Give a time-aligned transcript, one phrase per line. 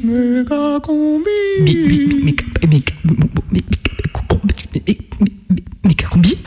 [0.00, 1.30] Méga combi.
[5.84, 6.38] Méga combi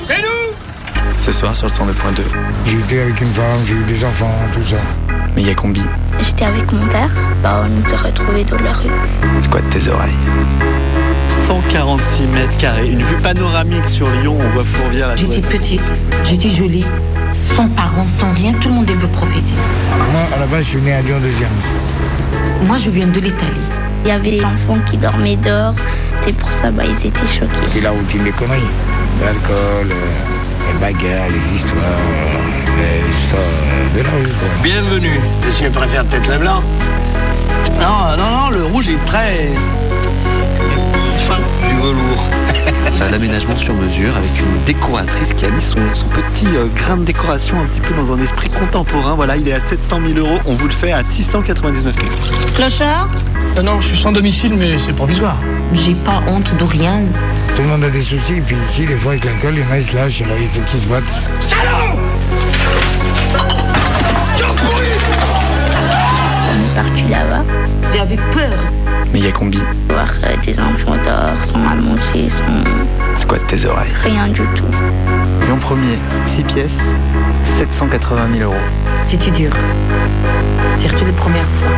[0.00, 1.94] C'est nous Ce soir sur le 102.2,
[2.66, 4.76] J'ai été avec une femme, j'ai eu des enfants, tout ça.
[5.34, 5.82] méga combi,
[6.20, 7.10] J'étais avec mon père.
[7.42, 8.90] Bah, on nous a retrouvés dans la rue.
[9.40, 10.12] squat tes oreilles.
[11.28, 15.08] 146 mètres carrés, une vue panoramique sur Lyon, on voit Fourvière.
[15.08, 15.82] la J'étais petite,
[16.24, 16.84] j'étais jolie,
[17.56, 19.54] sans parents, sans rien, tout le monde veut profiter.
[20.12, 21.48] Moi, à la base, je suis né à Lyon deuxième.
[22.66, 23.66] Moi, je viens de l'Italie.
[24.04, 25.74] Il y avait des enfants qui dormaient dehors.
[26.20, 27.78] C'est pour ça, bah, ils étaient choqués.
[27.78, 28.60] Et la routine des conneries.
[29.20, 34.48] L'alcool, euh, les bagarres, les histoires, euh, les histoires euh, de la rue, quoi.
[34.62, 35.20] Bienvenue.
[35.48, 36.62] Est-ce que tu préfères peut-être le blanc?
[37.80, 39.50] Non, non, non, le rouge est très.
[41.84, 41.92] Fin.
[41.92, 42.28] Du velours.
[43.02, 46.96] Un aménagement sur mesure avec une décoratrice qui a mis son, son petit euh, grain
[46.96, 49.14] de décoration un petit peu dans un esprit contemporain.
[49.14, 50.38] Voilà, il est à 700 000 euros.
[50.46, 52.06] On vous le fait à 699 000.
[52.54, 53.08] Clochard
[53.58, 55.36] Euh, non, je suis sans domicile, mais c'est provisoire.
[55.74, 57.02] J'ai pas honte de rien.
[57.56, 59.74] Tout le monde a des soucis, et puis ici, des fois, avec l'alcool, les gens,
[59.76, 61.22] ils se lâchent, alors il faut qu'ils se battent.
[66.50, 67.44] On est parti là-bas,
[67.92, 68.83] J'avais peur.
[69.14, 73.92] Méga combi, voir euh, des enfants dehors sans à manger, sans squat tes oreilles.
[74.02, 74.64] rien du tout.
[75.46, 76.78] Lyon 1er, 6 pièces,
[77.56, 78.60] 780 000 euros.
[79.06, 79.52] C'était dur.
[80.80, 81.70] Surtout les premières fois.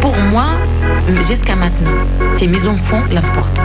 [0.00, 0.50] Pour moi,
[1.26, 1.90] jusqu'à maintenant,
[2.38, 3.62] c'est mes enfants l'important.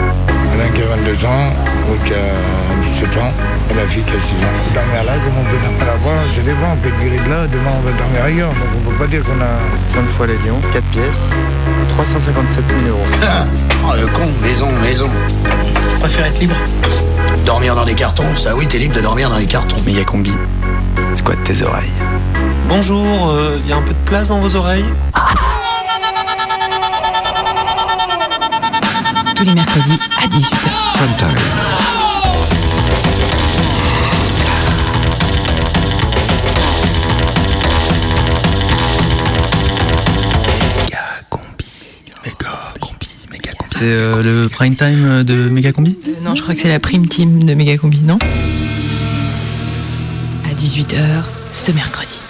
[0.58, 1.52] Il y en a un qui a 22 ans,
[1.88, 3.32] l'autre qui a 17 ans,
[3.70, 4.74] et la fille qui a 6 ans.
[4.74, 7.46] Dormir là, comme on peut dormir là-bas, ça dépend, on peut être viré de là,
[7.46, 9.54] demain on va dormir ailleurs, donc on peut pas dire qu'on a...
[9.94, 11.22] 5 fois les lions, 4 pièces,
[11.94, 13.06] 357 000 euros.
[13.86, 15.08] Oh, le con, maison, maison.
[15.92, 16.56] Je préfère être libre.
[17.46, 19.76] Dormir dans des cartons, ça oui, t'es libre de dormir dans les cartons.
[19.86, 20.32] Méga combi,
[21.14, 21.92] squat tes oreilles.
[22.68, 23.32] Bonjour,
[23.64, 24.84] il y a un peu de place dans vos oreilles?
[29.38, 31.78] Tous les mercredis à 18h.
[40.82, 40.98] Méga
[41.30, 41.66] combi,
[42.24, 43.70] méga combi, méga combi.
[43.70, 46.80] C'est euh, le prime time de Méga Combi Euh, non, je crois que c'est la
[46.80, 48.18] prime team de Méga Combi, non?
[50.44, 50.96] À 18h
[51.52, 52.20] ce mercredi.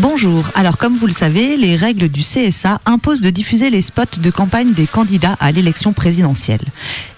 [0.00, 0.44] Bonjour.
[0.54, 4.30] Alors, comme vous le savez, les règles du CSA imposent de diffuser les spots de
[4.30, 6.60] campagne des candidats à l'élection présidentielle.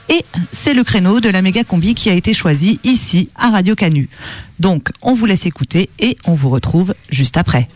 [0.08, 3.74] Et c'est le créneau de la méga combi qui a été choisi ici à Radio
[3.74, 4.08] Canu.
[4.60, 7.68] Donc, on vous laisse écouter et on vous retrouve juste après.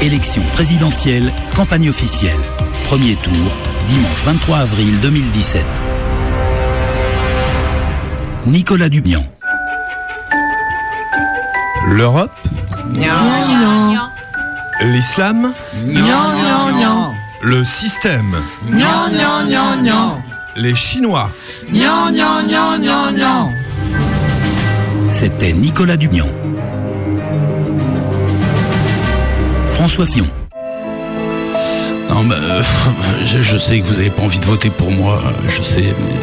[0.00, 2.40] Élection présidentielle, campagne officielle.
[2.84, 3.52] Premier tour,
[3.88, 5.66] dimanche 23 avril 2017.
[8.46, 9.22] Nicolas Dubian.
[11.86, 12.30] L'Europe
[14.82, 15.52] L'islam
[17.42, 18.36] Le système.
[20.56, 21.30] Les Chinois.
[25.08, 26.26] C'était Nicolas Dubian.
[29.74, 30.26] François Fillon.
[32.20, 32.62] Non, mais, euh,
[33.24, 35.80] je, je sais que vous n'avez pas envie de voter pour moi, euh, je sais,
[35.80, 36.14] mais,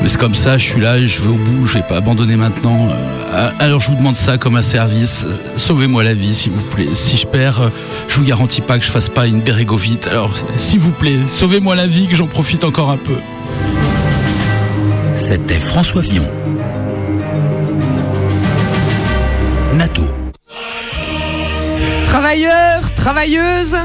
[0.00, 2.36] mais c'est comme ça, je suis là, je vais au bout, je vais pas abandonner
[2.36, 2.88] maintenant.
[3.32, 6.86] Euh, alors je vous demande ça comme un service, sauvez-moi la vie s'il vous plaît.
[6.92, 7.72] Si je perds,
[8.06, 10.06] je vous garantis pas que je fasse pas une bérégovite.
[10.06, 13.16] Alors s'il vous plaît, sauvez-moi la vie, que j'en profite encore un peu.
[15.16, 16.28] C'était François Fillon.
[19.74, 20.04] NATO.
[22.04, 23.76] Travailleurs, travailleuses,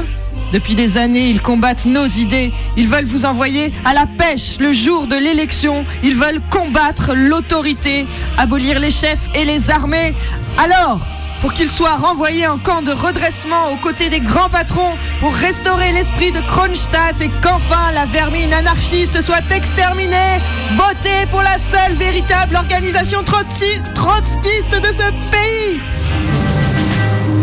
[0.52, 2.52] depuis des années, ils combattent nos idées.
[2.76, 5.84] Ils veulent vous envoyer à la pêche le jour de l'élection.
[6.02, 8.06] Ils veulent combattre l'autorité,
[8.38, 10.14] abolir les chefs et les armées.
[10.58, 10.98] Alors,
[11.40, 15.92] pour qu'ils soient renvoyés en camp de redressement aux côtés des grands patrons, pour restaurer
[15.92, 20.40] l'esprit de Kronstadt et qu'enfin la vermine anarchiste soit exterminée,
[20.74, 25.80] votez pour la seule véritable organisation trotskiste de ce pays.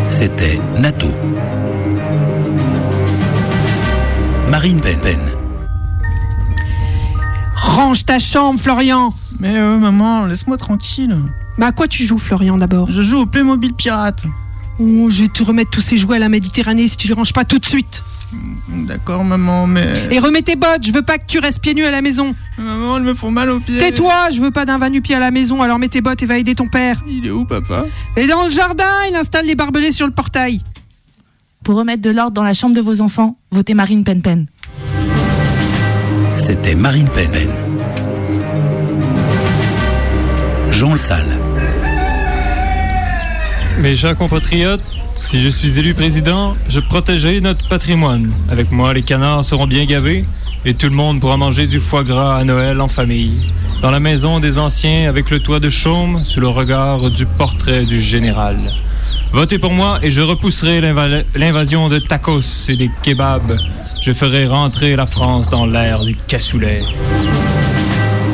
[0.10, 1.08] C'était NATO.
[4.58, 5.20] Marine Pen Pen.
[7.56, 9.14] Range ta chambre, Florian.
[9.40, 11.16] Mais euh, maman, laisse-moi tranquille.
[11.60, 12.90] Bah à quoi tu joues, Florian, d'abord?
[12.90, 14.24] Je joue au Playmobil Pirate.
[14.80, 17.34] Oh, je vais te remettre tous ces jouets à la Méditerranée si tu les ranges
[17.34, 18.04] pas tout de suite.
[18.68, 20.08] D'accord, maman, mais.
[20.10, 22.34] Et remets tes bottes, je veux pas que tu restes pieds nus à la maison.
[22.58, 23.78] Maman, elles me font mal aux pieds.
[23.78, 26.26] Tais-toi, je veux pas d'un va nu-pied à la maison, alors mets tes bottes et
[26.26, 27.04] va aider ton père.
[27.08, 27.86] Il est où, papa?
[28.16, 30.64] Et dans le jardin, il installe les barbelés sur le portail.
[31.68, 34.46] Pour remettre de l'ordre dans la chambre de vos enfants, votez Marine Pen Pen.
[36.34, 37.50] C'était Marine Pen Pen.
[40.72, 41.38] Jean Salle.
[43.82, 44.80] Mes chers compatriotes,
[45.18, 48.32] si je suis élu président, je protégerai notre patrimoine.
[48.50, 50.24] Avec moi, les canards seront bien gavés
[50.64, 53.42] et tout le monde pourra manger du foie gras à Noël en famille.
[53.82, 57.84] Dans la maison des anciens, avec le toit de chaume, sous le regard du portrait
[57.84, 58.58] du général.
[59.32, 63.58] Votez pour moi et je repousserai l'inva- l'invasion de tacos et des kebabs.
[64.02, 66.84] Je ferai rentrer la France dans l'ère du cassoulet.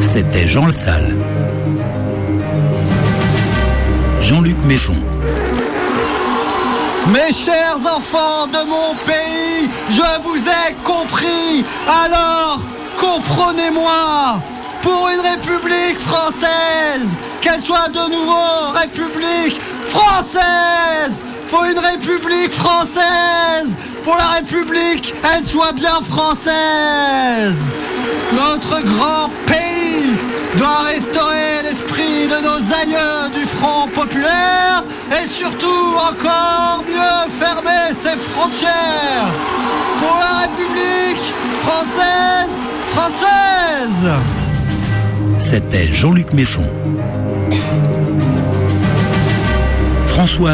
[0.02, 1.16] C'était Jean Le Salle.
[4.22, 4.96] Jean-Luc Méchon.
[7.08, 11.66] Mes chers enfants de mon pays, je vous ai compris.
[12.06, 12.60] Alors,
[13.00, 14.40] comprenez-moi.
[14.82, 17.10] Pour une république française,
[17.42, 19.60] qu'elle soit de nouveau république
[19.90, 23.76] française, faut une république française.
[24.04, 27.72] Pour la république, elle soit bien française.
[28.34, 30.12] Notre grand pays
[30.58, 38.18] doit restaurer l'esprit de nos aïeux du Front populaire et surtout encore mieux fermer ses
[38.32, 39.30] frontières.
[40.00, 41.24] Pour la République
[41.66, 42.54] française,
[42.90, 44.12] française.
[45.38, 46.68] C'était Jean-Luc Méchon.
[50.26, 50.48] Vous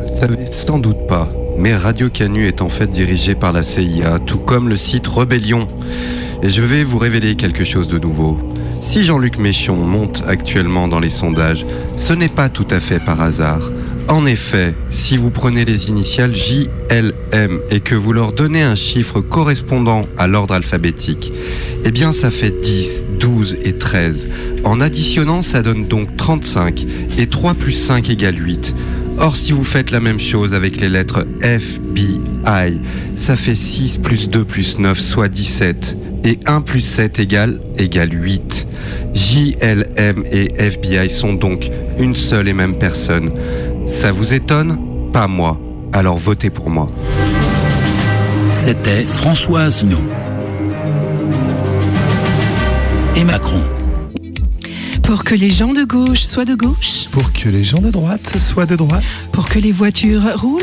[0.00, 1.28] ne savez sans doute pas,
[1.58, 5.66] mais Radio Canu est en fait dirigé par la CIA, tout comme le site Rebellion.
[6.44, 8.38] Et je vais vous révéler quelque chose de nouveau.
[8.80, 13.20] Si Jean-Luc Méchon monte actuellement dans les sondages, ce n'est pas tout à fait par
[13.20, 13.72] hasard.
[14.08, 19.20] En effet, si vous prenez les initiales JLM et que vous leur donnez un chiffre
[19.20, 21.32] correspondant à l'ordre alphabétique,
[21.84, 24.28] eh bien ça fait 10, 12 et 13.
[24.62, 26.86] En additionnant, ça donne donc 35
[27.18, 28.74] et 3 plus 5 égale 8.
[29.18, 31.98] Or, si vous faites la même chose avec les lettres F, B,
[32.46, 32.78] I,
[33.16, 35.96] ça fait 6 plus 2 plus 9, soit 17.
[36.24, 38.66] Et 1 plus 7 égale, égale 8.
[39.14, 43.30] JLM et FBI sont donc une seule et même personne.
[43.86, 44.78] Ça vous étonne?
[45.12, 45.58] Pas moi.
[45.92, 46.90] Alors votez pour moi.
[48.50, 50.00] C'était François Asselineau.
[53.14, 53.62] Et Macron.
[55.02, 57.06] Pour que les gens de gauche soient de gauche.
[57.12, 59.04] Pour que les gens de droite soient de droite.
[59.32, 60.62] Pour que les voitures roulent.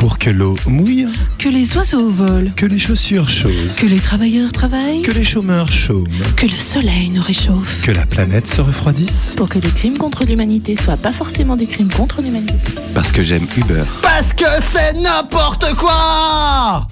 [0.00, 1.06] Pour que l'eau mouille.
[1.36, 2.50] Que les oiseaux volent.
[2.56, 3.76] Que les chaussures chaussent.
[3.76, 5.02] Que les travailleurs travaillent.
[5.02, 6.06] Que les chômeurs chôment.
[6.38, 7.82] Que le soleil nous réchauffe.
[7.82, 9.34] Que la planète se refroidisse.
[9.36, 12.54] Pour que les crimes contre l'humanité soient pas forcément des crimes contre l'humanité.
[12.94, 13.84] Parce que j'aime Uber.
[14.00, 16.86] Parce que c'est n'importe quoi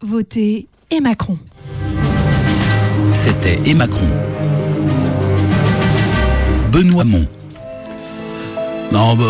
[0.00, 1.38] Votez et Macron.
[3.12, 4.06] C'était Et Macron.
[6.70, 7.26] Benoît Hamon.
[8.92, 9.24] Non, bah,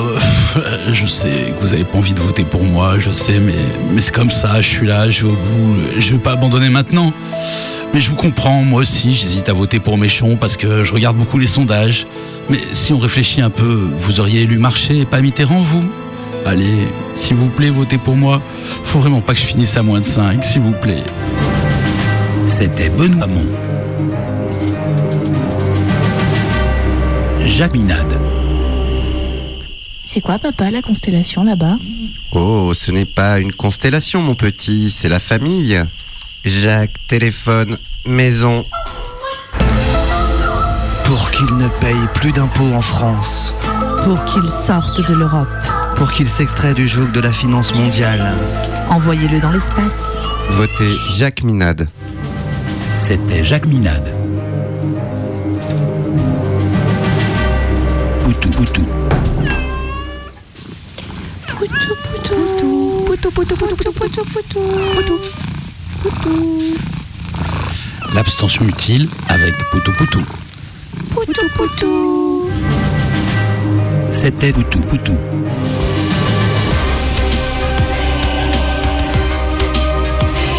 [0.92, 4.14] je sais que vous avez pas envie de voter pour moi, je sais, mais, c'est
[4.14, 7.12] comme ça, je suis là, je vais au bout, je vais pas abandonner maintenant.
[7.94, 11.16] Mais je vous comprends, moi aussi, j'hésite à voter pour Méchon parce que je regarde
[11.16, 12.06] beaucoup les sondages.
[12.50, 15.84] Mais si on réfléchit un peu, vous auriez élu Marché et pas Mitterrand, vous?
[16.44, 18.42] Allez, s'il vous plaît, votez pour moi.
[18.82, 21.04] Faut vraiment pas que je finisse à moins de 5, s'il vous plaît.
[22.48, 23.46] C'était Benoît Hamon.
[27.46, 28.18] Jacques Minade.
[30.14, 31.76] C'est quoi, papa, la constellation là-bas
[32.30, 35.82] Oh, ce n'est pas une constellation, mon petit, c'est la famille.
[36.44, 37.76] Jacques, téléphone,
[38.06, 38.64] maison.
[41.02, 43.52] Pour qu'il ne paye plus d'impôts en France.
[44.04, 45.48] Pour qu'ils sortent de l'Europe.
[45.96, 48.36] Pour qu'il s'extrait du joug de la finance mondiale.
[48.90, 50.00] Envoyez-le dans l'espace.
[50.50, 51.88] Votez Jacques Minade.
[52.96, 54.14] C'était Jacques Minade.
[58.22, 58.82] Poutou Poutou.
[58.82, 59.03] Poutou,
[63.30, 63.56] poutou.
[63.56, 64.64] Poutou, poutou, poutou, poutou,
[64.94, 65.20] poutou,
[66.02, 66.62] poutou.
[68.14, 70.22] L'abstention utile avec Poutou Poutou.
[71.10, 72.50] Poutou, poutou.
[74.10, 75.16] C'était Poutou Poutou.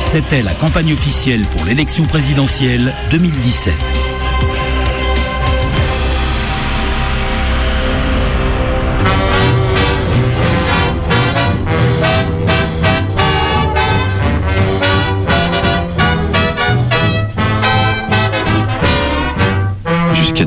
[0.02, 4.15] C'était la campagne officielle pour l'élection présidentielle 2017.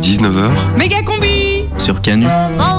[0.08, 0.48] 19h
[0.78, 2.24] Méga combi sur Canu.
[2.24, 2.77] Vote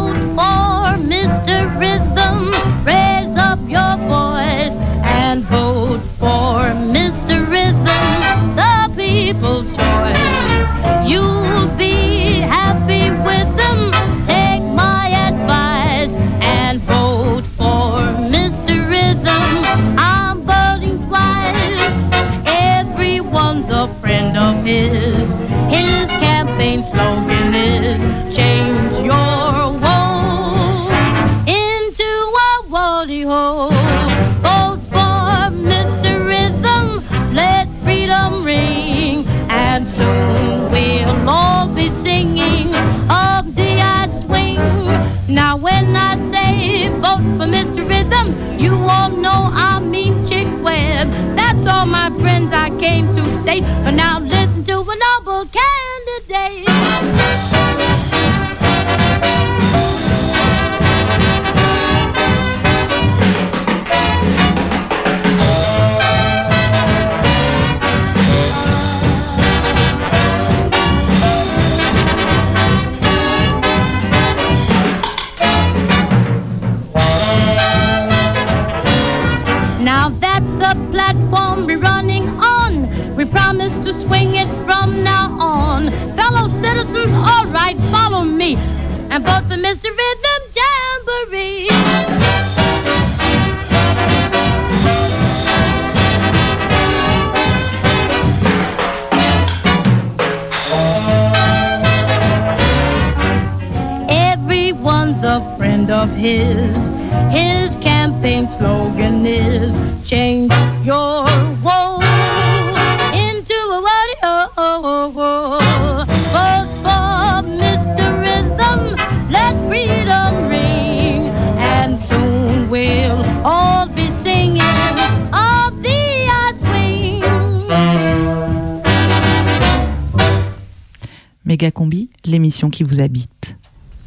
[131.60, 133.58] Méga Combi, l'émission qui vous habite.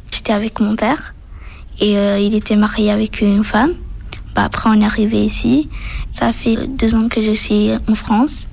[0.09, 1.13] J'étais avec mon père
[1.79, 3.73] et euh, il était marié avec une femme.
[4.33, 5.69] Bah, après, on est arrivé ici.
[6.13, 8.47] Ça fait deux ans que je suis en France.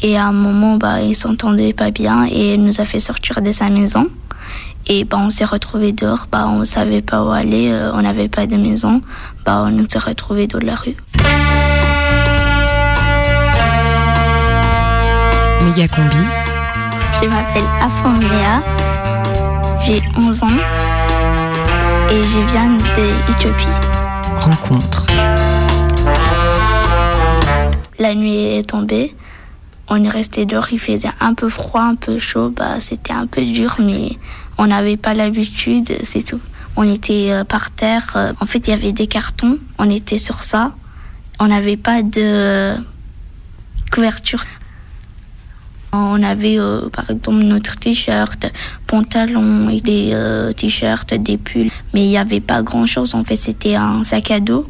[0.00, 3.42] Et à un moment, bah, il s'entendait pas bien et il nous a fait sortir
[3.42, 4.06] de sa maison.
[4.86, 6.28] Et bah, on s'est retrouvés dehors.
[6.30, 7.70] Bah, on savait pas où aller.
[7.72, 9.02] euh, on n'avait pas de maison.
[9.44, 10.94] Bah, on s'est retrouvés dans la rue.
[15.64, 16.45] Méga combi.
[17.22, 18.62] Je m'appelle Afoméa.
[19.80, 20.48] J'ai 11 ans.
[22.10, 22.70] Et je viens
[23.26, 23.66] d'Éthiopie.
[24.38, 25.06] Rencontre.
[27.98, 29.14] La nuit est tombée.
[29.88, 32.50] On est resté dehors, il faisait un peu froid, un peu chaud.
[32.50, 34.18] Bah, c'était un peu dur, mais
[34.58, 36.40] on n'avait pas l'habitude, c'est tout.
[36.76, 38.12] On était euh, par terre.
[38.16, 39.58] euh, En fait, il y avait des cartons.
[39.78, 40.72] On était sur ça.
[41.38, 42.76] On n'avait pas de
[43.92, 44.44] couverture.
[45.96, 48.46] On avait euh, par exemple notre t-shirt,
[48.86, 53.14] pantalon, et des euh, t-shirts, des pulls, mais il n'y avait pas grand-chose.
[53.14, 54.66] En fait, c'était un sac à dos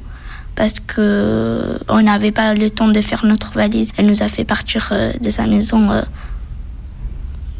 [0.56, 3.92] parce que on n'avait pas le temps de faire notre valise.
[3.97, 6.02] Elle nous a fait partir euh, de sa maison euh,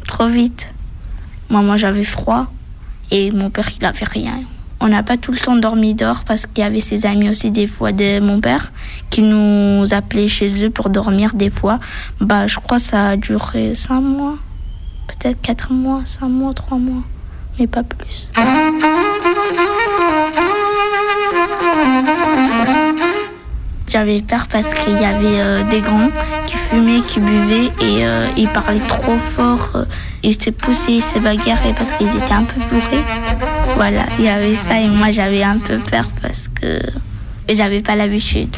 [0.07, 0.73] trop vite.
[1.49, 2.47] Moi, moi j'avais froid
[3.11, 4.41] et mon père, il avait rien.
[4.79, 7.49] On n'a pas tout le temps dormi dehors parce qu'il y avait ses amis aussi
[7.49, 8.71] des fois de mon père
[9.09, 11.79] qui nous appelaient chez eux pour dormir des fois.
[12.21, 14.37] Bah, je crois que ça a duré cinq mois,
[15.07, 17.03] peut-être quatre mois, cinq mois, trois mois,
[17.59, 18.29] mais pas plus.
[23.89, 26.09] J'avais peur parce qu'il y avait euh, des grands
[26.45, 29.71] qui fumaient, qui buvaient et euh, ils parlaient trop fort.
[29.75, 29.85] euh,
[30.23, 33.03] ils se poussaient, ils se bagarraient parce qu'ils étaient un peu bourrés.
[33.77, 36.79] Voilà, il y avait ça et moi j'avais un peu peur parce que
[37.47, 38.49] j'avais pas l'habitude.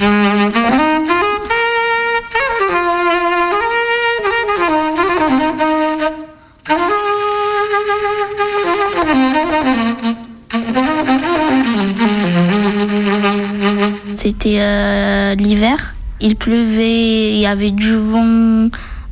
[14.15, 15.95] C'était euh, l'hiver.
[16.21, 18.69] Il pleuvait, il y avait du vent,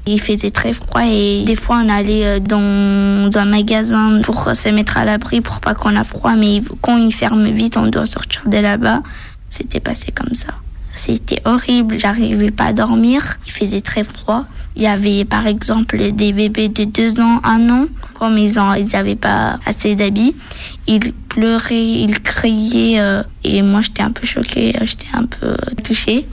[0.08, 4.70] il faisait très froid et des fois on allait euh, dans un magasin pour se
[4.70, 8.06] mettre à l'abri pour pas qu'on a froid, mais quand il ferme vite, on doit
[8.06, 9.02] sortir de là-bas.
[9.50, 10.48] C'était passé comme ça.
[10.96, 14.46] C'était horrible, j'arrivais pas à dormir, il faisait très froid.
[14.76, 17.86] Il y avait par exemple des bébés de 2 ans, 1 an,
[18.16, 20.36] comme ils ont, ils avaient pas assez d'habits.
[20.88, 25.56] Ils pleuraient, ils criaient euh, et moi j'étais un peu choquée, euh, j'étais un peu
[25.84, 26.26] touchée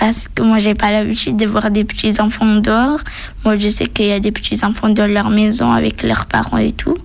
[0.00, 3.00] parce que moi j'ai pas l'habitude de voir des petits enfants dehors.
[3.44, 6.56] Moi je sais qu'il y a des petits enfants dans leur maison avec leurs parents
[6.56, 6.96] et tout.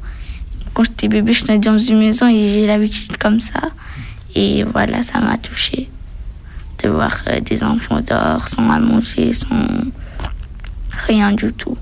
[0.74, 3.62] Quand j'étais bébé, je suis dans une maison et j'ai l'habitude comme ça.
[4.34, 5.90] Et voilà, ça m'a touchée
[6.82, 9.48] de voir euh, des enfants dehors sans à manger, sans
[11.08, 11.78] rien du tout.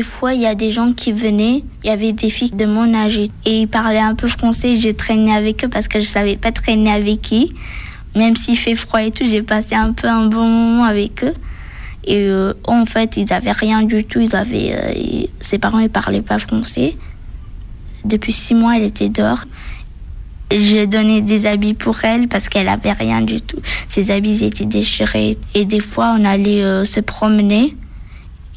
[0.00, 2.64] Des fois, il y a des gens qui venaient, il y avait des filles de
[2.64, 4.76] mon âge et ils parlaient un peu français.
[4.80, 7.52] J'ai traîné avec eux parce que je savais pas traîner avec qui.
[8.16, 11.34] Même s'il fait froid et tout, j'ai passé un peu un bon moment avec eux.
[12.06, 14.20] Et euh, en fait, ils avaient rien du tout.
[14.20, 16.96] Ils avaient, euh, ses parents, ils parlaient pas français.
[18.06, 19.44] Depuis six mois, elle était dehors.
[20.50, 23.60] J'ai donné des habits pour elle parce qu'elle avait rien du tout.
[23.90, 25.36] Ses habits étaient déchirés.
[25.54, 27.76] Et des fois, on allait euh, se promener.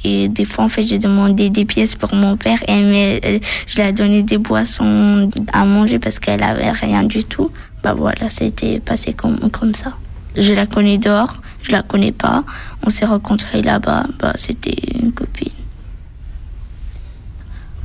[0.04, 2.58] Et des fois, en fait, j'ai demandé des pièces pour mon père.
[2.68, 7.04] Et mais, euh, je lui ai donné des boissons à manger parce qu'elle avait rien
[7.04, 7.52] du tout.
[7.84, 9.94] Bah voilà, c'était passé comme, comme ça.
[10.36, 12.44] Je la connais dehors, je la connais pas.
[12.86, 14.08] On s'est rencontrés là-bas.
[14.20, 15.52] Bah, c'était une copine.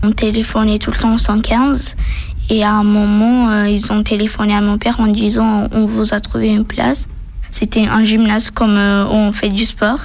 [0.02, 1.96] On téléphonait tout le temps au 115
[2.50, 6.14] et à un moment, euh, ils ont téléphoné à mon père en disant on vous
[6.14, 7.08] a trouvé une place.
[7.58, 9.98] C'était un gymnase comme euh, où on fait du sport,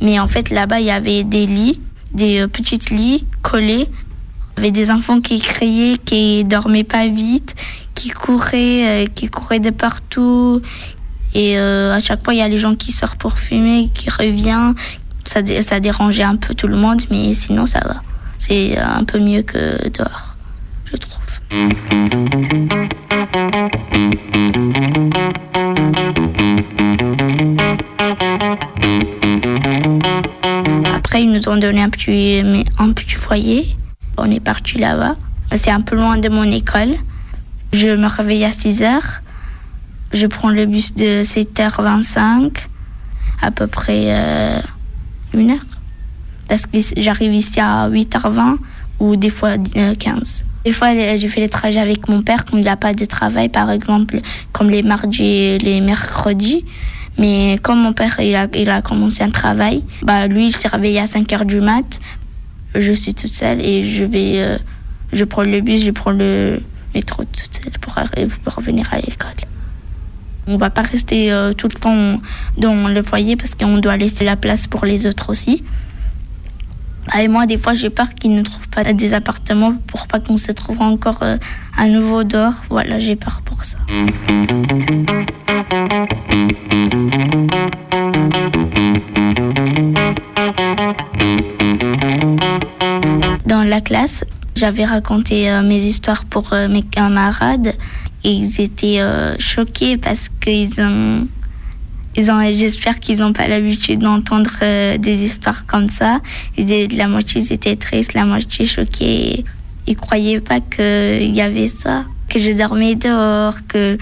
[0.00, 1.78] mais en fait là-bas il y avait des lits,
[2.12, 3.88] des euh, petits lits collés.
[3.88, 7.54] Il y avait des enfants qui criaient, qui dormaient pas vite,
[7.94, 10.60] qui couraient, euh, qui couraient de partout.
[11.32, 14.10] Et euh, à chaque fois il y a les gens qui sortent pour fumer, qui
[14.10, 14.74] reviennent.
[15.24, 18.02] Ça, ça dérangeait un peu tout le monde, mais sinon ça va.
[18.38, 20.36] C'est un peu mieux que dehors,
[20.86, 21.38] je trouve.
[31.18, 32.42] Ils nous ont donné un petit,
[32.78, 33.74] un petit foyer.
[34.18, 35.14] On est parti là-bas.
[35.54, 36.94] C'est un peu loin de mon école.
[37.72, 39.22] Je me réveille à 6 heures.
[40.12, 42.52] Je prends le bus de 7h25,
[43.40, 44.60] à peu près euh,
[45.32, 45.66] une heure.
[46.48, 48.58] Parce que j'arrive ici à 8h20
[49.00, 50.44] ou des fois euh, 15.
[50.64, 53.04] Des fois, euh, j'ai fait les trajets avec mon père quand il n'a pas de
[53.04, 54.20] travail, par exemple,
[54.52, 56.64] comme les mardis et les mercredis.
[57.18, 61.00] Mais comme mon père, il a, a commencé un travail, bah, lui, il s'est réveillé
[61.00, 62.00] à 5 heures du mat.
[62.74, 64.58] Je suis toute seule et je vais, euh,
[65.12, 66.60] je prends le bus, je prends le
[66.94, 67.94] métro toute seule pour,
[68.44, 69.30] pour revenir à l'école.
[70.46, 72.20] On va pas rester euh, tout le temps
[72.58, 75.64] dans le foyer parce qu'on doit laisser la place pour les autres aussi.
[77.10, 80.20] Ah, Et moi, des fois, j'ai peur qu'ils ne trouvent pas des appartements pour pas
[80.20, 81.36] qu'on se trouve encore euh,
[81.76, 82.64] à nouveau dehors.
[82.68, 83.78] Voilà, j'ai peur pour ça.
[85.68, 85.78] Dans
[93.64, 94.24] la classe,
[94.54, 97.74] j'avais raconté euh, mes histoires pour euh, mes camarades
[98.22, 101.26] et ils étaient euh, choqués parce qu'ils ont
[102.16, 106.20] ils ont, j'espère qu'ils n'ont pas l'habitude d'entendre des histoires comme ça.
[106.56, 109.44] La moitié ils étaient tristes, la moitié choqués.
[109.86, 113.98] Ils croyaient pas qu'il y avait ça, que je dormais dehors, que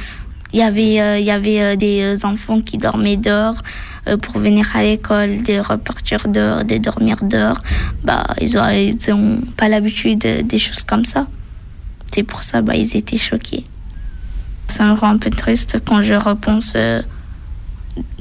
[0.54, 3.58] il y avait, euh, il y avait euh, des euh, enfants qui dormaient dehors
[4.22, 7.58] pour venir à l'école, de repartir dehors, de dormir dehors.
[8.04, 11.26] Bah, ils ont, ils ont pas l'habitude de- des choses comme ça.
[12.12, 13.64] C'est pour ça, bah, ils étaient choqués.
[14.68, 16.76] Ça me rend un peu triste quand je repense.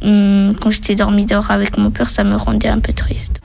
[0.02, 3.40] hum, quand j'étais dormi dehors avec mon père, ça me rendait un peu triste.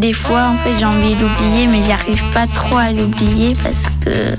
[0.00, 3.84] Des fois, en fait, j'ai envie de l'oublier, mais j'arrive pas trop à l'oublier parce
[4.02, 4.34] que,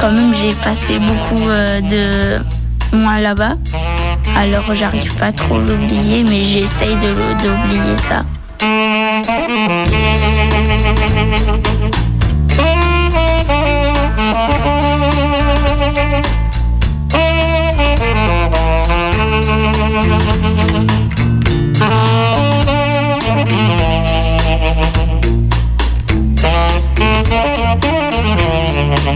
[0.00, 3.56] quand même, j'ai passé beaucoup euh, de mois là-bas.
[4.36, 8.22] Alors, j'arrive pas trop à l'oublier, mais j'essaye de- d'oublier ça.
[29.08, 29.14] En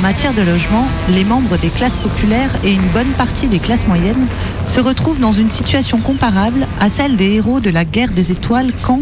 [0.00, 4.26] matière de logement, les membres des classes populaires et une bonne partie des classes moyennes
[4.66, 8.72] se retrouvent dans une situation comparable à celle des héros de la guerre des étoiles
[8.82, 9.00] quand,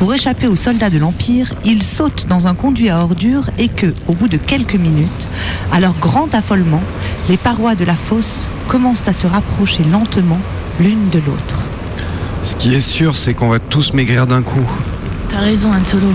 [0.00, 3.92] pour échapper aux soldats de l'Empire, ils sautent dans un conduit à ordures et que,
[4.08, 5.28] au bout de quelques minutes,
[5.70, 6.80] à leur grand affolement,
[7.28, 10.40] les parois de la fosse commencent à se rapprocher lentement
[10.80, 11.64] l'une de l'autre.
[12.42, 14.66] Ce qui est sûr, c'est qu'on va tous maigrir d'un coup.
[15.28, 16.14] T'as raison, Han Solo.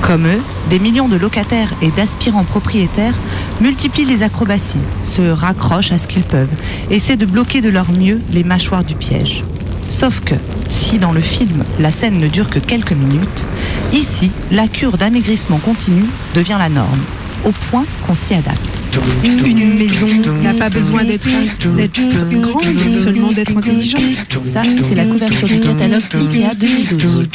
[0.00, 3.14] Comme eux, des millions de locataires et d'aspirants propriétaires
[3.60, 6.48] multiplient les acrobaties, se raccrochent à ce qu'ils peuvent,
[6.90, 9.44] essaient de bloquer de leur mieux les mâchoires du piège.
[9.88, 10.34] Sauf que,
[10.68, 13.46] si dans le film la scène ne dure que quelques minutes,
[13.92, 17.00] ici, la cure d'amaigrissement continu devient la norme.
[17.46, 18.58] Au point qu'on s'y adapte.
[19.24, 20.08] Une maison
[20.42, 21.28] n'a pas besoin d'être
[22.40, 24.02] grande, seulement d'être intelligente.
[24.44, 27.28] Ça, c'est la couverture du catalogue IKEA 2012.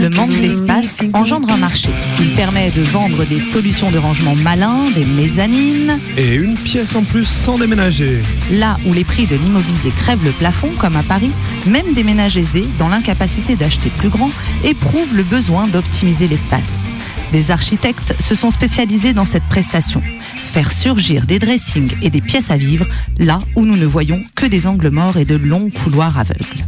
[0.00, 1.90] Le manque d'espace engendre un marché.
[2.20, 7.02] Il permet de vendre des solutions de rangement malins, des mezzanines, Et une pièce en
[7.02, 8.22] plus sans déménager.
[8.52, 11.32] Là où les prix de l'immobilier crèvent le plafond, comme à Paris,
[11.66, 14.30] même des ménages aisés, dans l'incapacité d'acheter plus grand,
[14.64, 16.88] éprouvent le besoin d'optimiser l'espace.
[17.32, 20.02] Des architectes se sont spécialisés dans cette prestation.
[20.34, 22.86] Faire surgir des dressings et des pièces à vivre
[23.18, 26.64] là où nous ne voyons que des angles morts et de longs couloirs aveugles.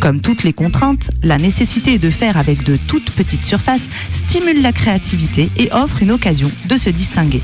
[0.00, 4.72] Comme toutes les contraintes, la nécessité de faire avec de toutes petites surfaces stimule la
[4.72, 7.42] créativité et offre une occasion de se distinguer.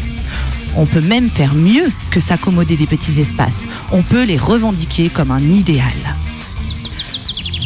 [0.77, 3.67] On peut même faire mieux que s'accommoder des petits espaces.
[3.91, 5.93] On peut les revendiquer comme un idéal.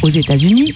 [0.01, 0.73] Aux États-Unis,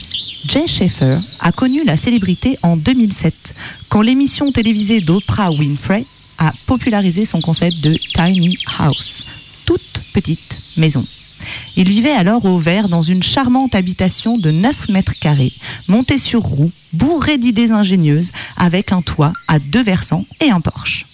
[0.47, 3.55] Jay Schaeffer a connu la célébrité en 2007,
[3.89, 6.05] quand l'émission télévisée d'Oprah Winfrey
[6.37, 9.25] a popularisé son concept de tiny house,
[9.65, 11.03] toute petite maison.
[11.75, 15.53] Il vivait alors au vert dans une charmante habitation de 9 mètres carrés,
[15.87, 21.05] montée sur roues, bourrée d'idées ingénieuses, avec un toit à deux versants et un porche.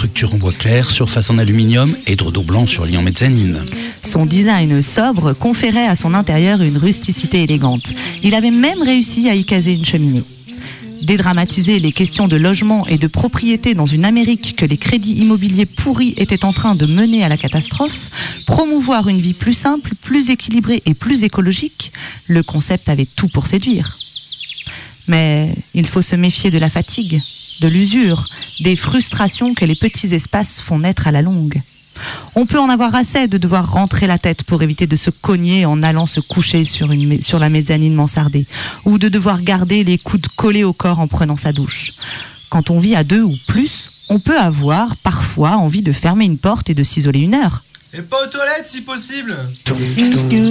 [0.00, 3.66] Structure en bois clair, surface en aluminium et drodo blanc sur lit en mezzanine.
[4.02, 7.92] Son design sobre conférait à son intérieur une rusticité élégante.
[8.22, 10.22] Il avait même réussi à y caser une cheminée.
[11.02, 15.66] Dédramatiser les questions de logement et de propriété dans une Amérique que les crédits immobiliers
[15.66, 18.10] pourris étaient en train de mener à la catastrophe,
[18.46, 21.92] promouvoir une vie plus simple, plus équilibrée et plus écologique,
[22.26, 23.98] le concept avait tout pour séduire.
[25.08, 27.20] Mais il faut se méfier de la fatigue,
[27.60, 28.26] de l'usure,
[28.60, 31.60] des frustrations que les petits espaces font naître à la longue.
[32.34, 35.66] On peut en avoir assez de devoir rentrer la tête pour éviter de se cogner
[35.66, 38.46] en allant se coucher sur, une, mé- sur la mezzanine mansardée,
[38.86, 41.92] ou de devoir garder les coudes collés au corps en prenant sa douche.
[42.48, 46.38] Quand on vit à deux ou plus, on peut avoir parfois envie de fermer une
[46.38, 47.62] porte et de s'isoler une heure.
[47.92, 49.36] Et pas aux toilettes si possible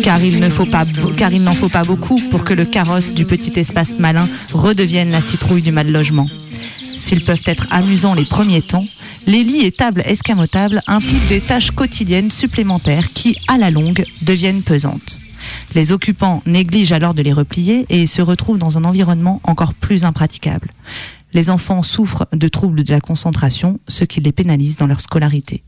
[0.04, 3.98] Car il ne faut n'en faut pas beaucoup pour que le carrosse du petit espace
[3.98, 6.28] malin redevienne la citrouille du mal logement.
[7.10, 8.86] S'ils peuvent être amusants les premiers temps,
[9.26, 14.62] les lits et tables escamotables impliquent des tâches quotidiennes supplémentaires qui, à la longue, deviennent
[14.62, 15.20] pesantes.
[15.74, 20.06] Les occupants négligent alors de les replier et se retrouvent dans un environnement encore plus
[20.06, 20.72] impraticable.
[21.34, 25.64] Les enfants souffrent de troubles de la concentration, ce qui les pénalise dans leur scolarité.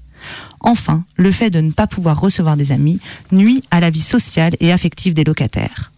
[0.60, 3.00] Enfin, le fait de ne pas pouvoir recevoir des amis
[3.32, 5.92] nuit à la vie sociale et affective des locataires.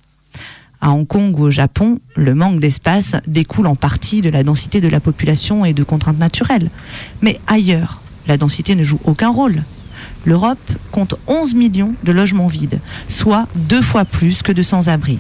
[0.86, 4.82] À Hong Kong ou au Japon, le manque d'espace découle en partie de la densité
[4.82, 6.70] de la population et de contraintes naturelles.
[7.22, 9.64] Mais ailleurs, la densité ne joue aucun rôle.
[10.26, 10.60] L'Europe
[10.92, 15.20] compte 11 millions de logements vides, soit deux fois plus que de sans-abri.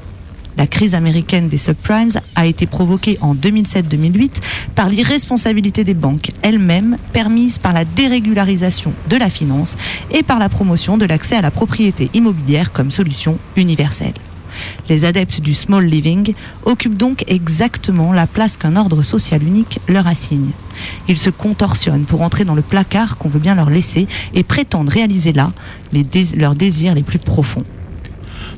[0.57, 4.41] La crise américaine des subprimes a été provoquée en 2007-2008
[4.75, 9.77] par l'irresponsabilité des banques elles-mêmes, permise par la dérégularisation de la finance
[10.11, 14.11] et par la promotion de l'accès à la propriété immobilière comme solution universelle.
[14.89, 16.33] Les adeptes du small living
[16.65, 20.51] occupent donc exactement la place qu'un ordre social unique leur assigne.
[21.07, 24.89] Ils se contorsionnent pour entrer dans le placard qu'on veut bien leur laisser et prétendent
[24.89, 25.51] réaliser là
[26.37, 27.63] leurs désirs les plus profonds.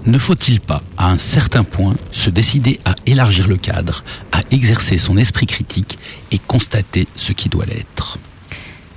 [0.06, 4.98] Ne faut-il pas, à un certain point, se décider à élargir le cadre, à exercer
[4.98, 5.98] son esprit critique
[6.32, 8.20] et constater ce qui doit l'être?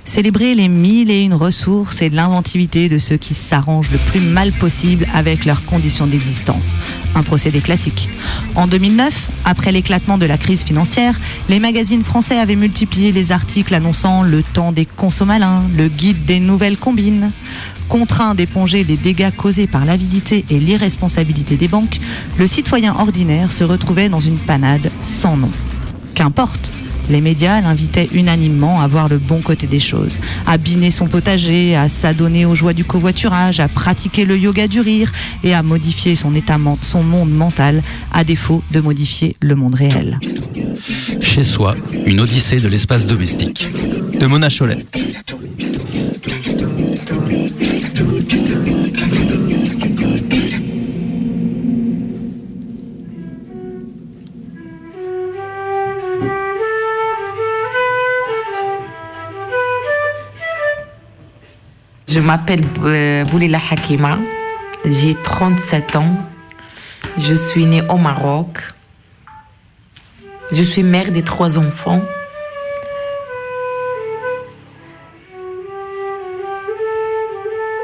[0.09, 4.51] Célébrer les mille et une ressources et l'inventivité de ceux qui s'arrangent le plus mal
[4.51, 6.77] possible avec leurs conditions d'existence.
[7.13, 8.09] Un procédé classique.
[8.55, 13.75] En 2009, après l'éclatement de la crise financière, les magazines français avaient multiplié les articles
[13.75, 17.29] annonçant le temps des consommalins, le guide des nouvelles combines.
[17.87, 21.99] Contraint d'éponger les dégâts causés par l'avidité et l'irresponsabilité des banques,
[22.39, 25.51] le citoyen ordinaire se retrouvait dans une panade sans nom.
[26.15, 26.73] Qu'importe,
[27.09, 31.75] les médias l'invitaient unanimement à voir le bon côté des choses, à biner son potager,
[31.75, 35.11] à s'adonner aux joies du covoiturage, à pratiquer le yoga du rire
[35.43, 37.81] et à modifier son, état, son monde mental,
[38.13, 40.19] à défaut de modifier le monde réel.
[41.21, 43.65] Chez soi, une odyssée de l'espace domestique.
[44.19, 44.85] De Mona Cholet.
[62.09, 64.17] Je m'appelle euh, Boulila Hakima,
[64.83, 66.15] j'ai 37 ans,
[67.19, 68.57] je suis née au Maroc,
[70.51, 72.01] je suis mère de trois enfants.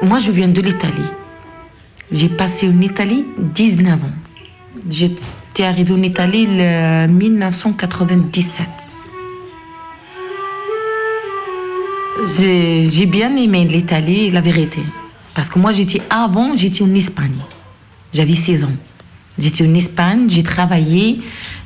[0.02, 1.12] Moi, je viens de l'Italie.
[2.12, 4.08] J'ai passé en Italie 19 ans.
[4.90, 8.95] J'étais arrivée en Italie en 1997.
[12.28, 14.82] J'ai bien aimé l'Italie, la vérité.
[15.34, 17.38] Parce que moi, j'étais avant, j'étais en Espagne.
[18.14, 18.76] J'avais 16 ans.
[19.38, 21.20] J'étais en Espagne, j'ai travaillé,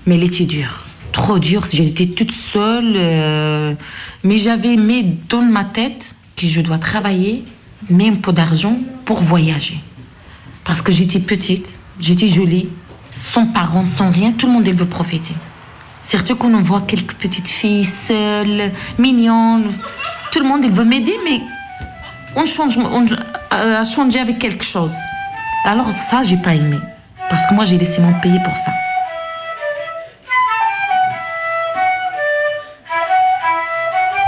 [0.06, 0.86] mais était dure.
[1.12, 2.94] Trop dure, j'étais toute seule.
[2.96, 3.74] euh,
[4.24, 7.44] mais j'avais mis dans ma tête que je dois travailler,
[7.90, 9.80] mais un peu d'argent pour voyager.
[10.64, 12.70] Parce que j'étais petite, j'étais jolie,
[13.34, 15.34] sans parents, sans rien, tout le monde veut profiter.
[16.08, 19.74] Surtout quand on voit quelques petites filles seules, mignonnes.
[20.40, 21.42] Tout le monde il veut m'aider, mais
[22.38, 24.94] on change, on euh, a changé avec quelque chose.
[25.66, 26.78] Alors ça, j'ai pas aimé.
[27.30, 28.72] Parce que moi, j'ai laissé mon pays pour ça.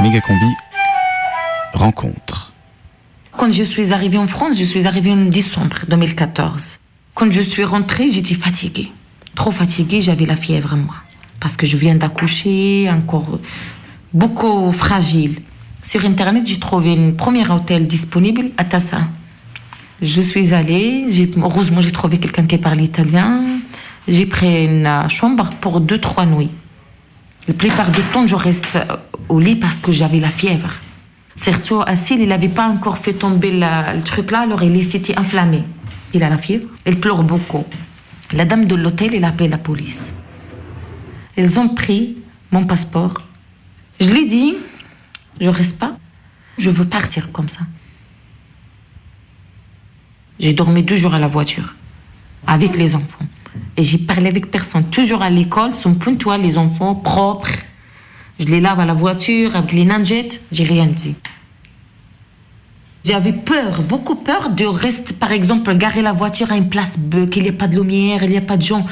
[0.02, 0.54] Mégacombi
[1.72, 2.52] rencontre.
[3.38, 6.80] Quand je suis arrivée en France, je suis arrivée en décembre 2014.
[7.16, 8.92] Quand je suis rentrée, j'étais fatiguée.
[9.36, 10.96] Trop fatiguée, j'avais la fièvre, moi.
[11.40, 13.40] Parce que je viens d'accoucher, encore
[14.14, 15.42] beaucoup fragile.
[15.84, 19.10] Sur Internet, j'ai trouvé un premier hôtel disponible à Tassin.
[20.02, 21.06] Je suis allée,
[21.38, 23.44] heureusement, j'ai trouvé quelqu'un qui parle italien.
[24.08, 26.52] J'ai pris une chambre pour deux, trois nuits.
[27.48, 28.78] La plupart du temps, je reste
[29.28, 30.72] au lit parce que j'avais la fièvre.
[31.36, 35.64] Surtout, Assil, il n'avait pas encore fait tomber le truc là, alors il s'était inflammé.
[36.14, 37.66] Il a la fièvre, il pleure beaucoup.
[38.34, 40.14] La dame de l'hôtel, elle a appelé la police.
[41.38, 42.18] Ils ont pris
[42.52, 43.14] mon passeport.
[44.00, 44.56] Je lui ai dit,
[45.42, 45.98] je reste pas,
[46.58, 47.62] je veux partir comme ça.
[50.40, 51.76] J'ai dormi deux jours à la voiture,
[52.48, 53.26] avec les enfants.
[53.76, 54.86] Et j'ai parlé avec personne.
[54.86, 57.52] Toujours à l'école, sont pointois, les enfants, propres.
[58.40, 61.16] Je les lave à la voiture avec les nanjettes, j'ai rien dit.
[63.04, 66.92] J'avais peur, beaucoup peur de rester, par exemple, garer la voiture à une place
[67.32, 68.86] qu'il n'y a pas de lumière, il n'y a pas de gens.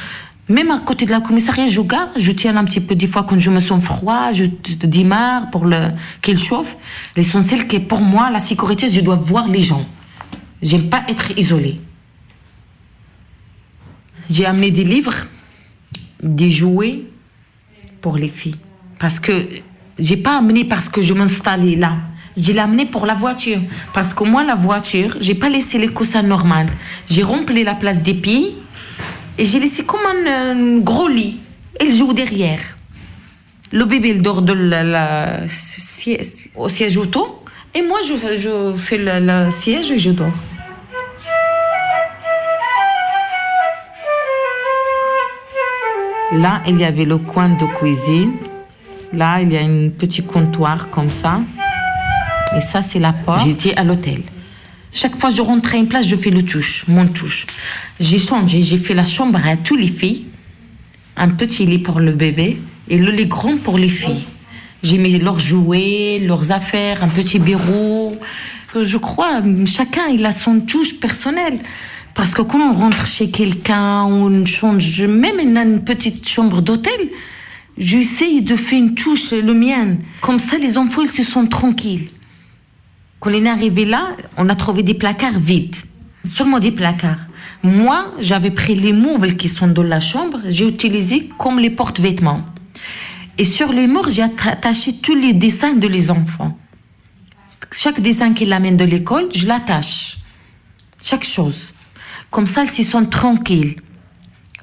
[0.50, 3.24] Même à côté de la commissariat, je gare, je tiens un petit peu des fois
[3.24, 5.92] quand je me sens froid, je te démarre pour le,
[6.24, 6.76] qu'il chauffe.
[7.16, 9.86] L'essentiel que pour moi, la sécurité, je dois voir les gens.
[10.64, 11.80] J'aime pas être isolée.
[14.28, 15.14] J'ai amené des livres,
[16.24, 17.04] des jouets
[18.02, 18.58] pour les filles.
[18.98, 19.48] Parce que
[20.00, 21.98] j'ai pas amené parce que je m'installais là.
[22.36, 23.60] Je l'ai amené pour la voiture.
[23.94, 26.70] Parce que moi, la voiture, j'ai pas laissé les coussins normaux.
[27.08, 28.56] J'ai rempli la place des filles
[29.40, 31.40] et j'ai laissé comme un, gros lit.
[31.80, 32.60] Elle joue derrière.
[33.72, 34.44] Le bébé, il dort
[36.56, 37.42] au siège auto.
[37.74, 40.28] Et moi, je, fais- je fais le siège et je dors.
[46.32, 48.34] Là, il y avait le coin de cuisine.
[49.14, 51.40] Là, il y a un petit comptoir comme ça.
[52.56, 53.42] Et ça, c'est la porte.
[53.46, 54.22] J'étais à l'hôtel.
[54.92, 57.46] Chaque fois que je rentre à une place, je fais le touche, mon touche.
[58.00, 60.26] J'ai changé, j'ai fait la chambre à toutes les filles.
[61.16, 64.26] Un petit lit pour le bébé et le lit grand pour les filles.
[64.82, 68.18] J'ai mis leurs jouets, leurs affaires, un petit bureau.
[68.76, 71.60] Je crois, chacun, il a son touche personnelle.
[72.16, 77.10] Parce que quand on rentre chez quelqu'un, on change, même dans une petite chambre d'hôtel,
[77.78, 79.98] j'essaye de faire une touche, le mien.
[80.22, 82.10] Comme ça, les enfants, ils se sentent tranquilles.
[83.20, 85.76] Quand on est arrivé là, on a trouvé des placards vides.
[86.26, 87.20] Seulement des placards.
[87.64, 92.42] Moi, j'avais pris les meubles qui sont dans la chambre, j'ai utilisé comme les porte-vêtements.
[93.38, 96.58] Et sur les murs, j'ai attaché tous les dessins de les enfants.
[97.72, 100.18] Chaque dessin qu'ils amènent de l'école, je l'attache.
[101.02, 101.74] Chaque chose.
[102.32, 103.76] Comme ça, ils sentent tranquilles.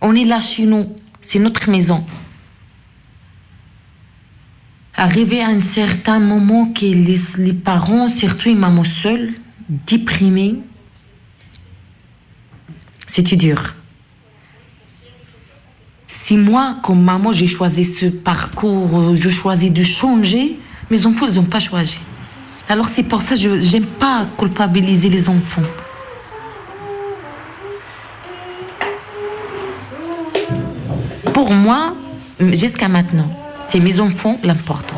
[0.00, 0.94] On est là chez nous.
[1.20, 2.04] C'est notre maison.
[4.98, 9.34] Arrivé à un certain moment que les, les parents, surtout une maman seule,
[9.68, 10.56] déprimée,
[13.06, 13.74] c'était dur.
[16.06, 20.58] Si moi, comme maman, j'ai choisi ce parcours, euh, je choisis de changer,
[20.90, 22.00] mes enfants, ils n'ont pas choisi.
[22.68, 25.62] Alors c'est pour ça que je n'aime pas culpabiliser les enfants.
[31.32, 31.94] Pour moi,
[32.40, 33.30] jusqu'à maintenant,
[33.68, 34.94] c'est mes enfants l'important.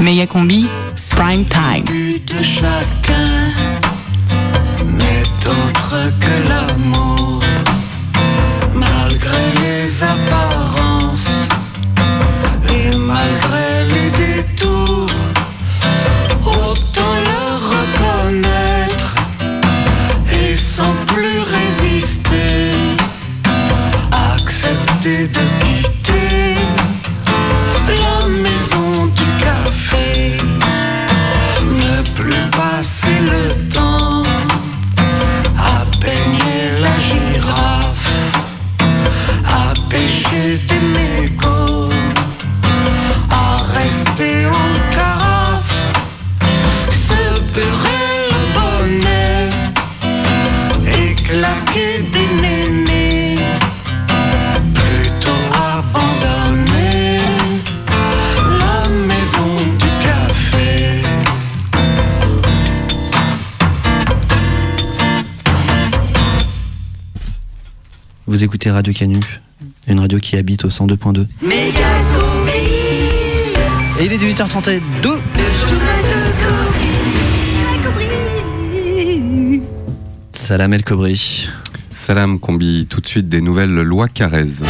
[0.00, 0.66] Méga combi,
[1.10, 1.84] prime time.
[68.28, 69.20] Vous écoutez Radio Canu,
[69.86, 71.26] une radio qui habite au 102.2.
[73.98, 74.80] Et il est 18h32.
[80.34, 81.48] Salam El Kobri.
[81.90, 84.62] Salam Combi, tout de suite des nouvelles lois Carrez.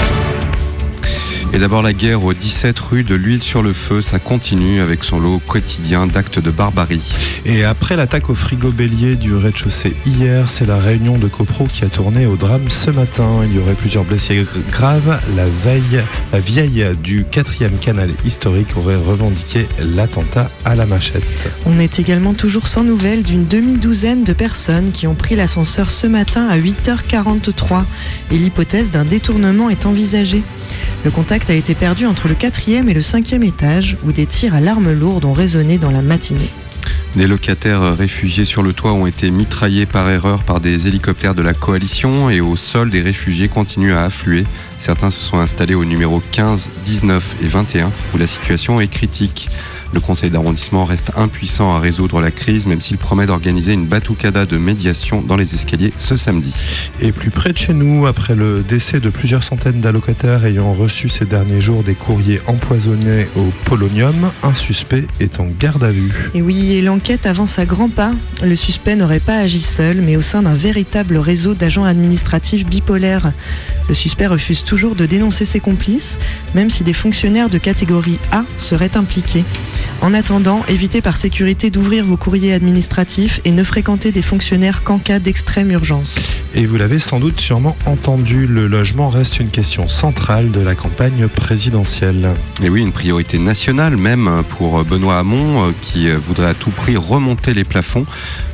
[1.54, 5.02] Et d'abord la guerre aux 17 rue de l'huile sur le feu, ça continue avec
[5.02, 7.10] son lot quotidien d'actes de barbarie.
[7.46, 11.84] Et après l'attaque au frigo bélier du rez-de-chaussée hier, c'est la réunion de Copro qui
[11.84, 13.40] a tourné au drame ce matin.
[13.44, 15.20] Il y aurait plusieurs blessés graves.
[15.34, 21.24] La veille, la vieille du quatrième canal historique aurait revendiqué l'attentat à la machette.
[21.64, 26.06] On est également toujours sans nouvelles d'une demi-douzaine de personnes qui ont pris l'ascenseur ce
[26.06, 27.84] matin à 8h43
[28.32, 30.42] et l'hypothèse d'un détournement est envisagée.
[31.04, 34.54] Le contact a été perdu entre le quatrième et le cinquième étage où des tirs
[34.54, 36.50] à l'arme lourde ont résonné dans la matinée.
[37.16, 41.42] Des locataires réfugiés sur le toit ont été mitraillés par erreur par des hélicoptères de
[41.42, 44.44] la coalition et au sol des réfugiés continuent à affluer.
[44.80, 49.48] Certains se sont installés au numéro 15, 19 et 21 où la situation est critique.
[49.94, 54.44] Le conseil d'arrondissement reste impuissant à résoudre la crise, même s'il promet d'organiser une batucada
[54.44, 56.52] de médiation dans les escaliers ce samedi.
[57.00, 61.08] Et plus près de chez nous, après le décès de plusieurs centaines d'allocataires ayant reçu
[61.08, 66.30] ces derniers jours des courriers empoisonnés au polonium, un suspect est en garde à vue.
[66.34, 68.12] Et oui, et l'enquête avance à grands pas.
[68.44, 73.32] Le suspect n'aurait pas agi seul, mais au sein d'un véritable réseau d'agents administratifs bipolaires.
[73.88, 76.18] Le suspect refuse toujours de dénoncer ses complices,
[76.54, 79.44] même si des fonctionnaires de catégorie A seraient impliqués.
[80.02, 84.98] En attendant, évitez par sécurité d'ouvrir vos courriers administratifs et ne fréquentez des fonctionnaires qu'en
[84.98, 86.18] cas d'extrême urgence.
[86.54, 90.74] Et vous l'avez sans doute sûrement entendu, le logement reste une question centrale de la
[90.74, 92.28] campagne présidentielle.
[92.62, 96.98] Et oui, une priorité nationale même pour Benoît Hamon euh, qui voudrait à tout prix
[96.98, 98.04] remonter les plafonds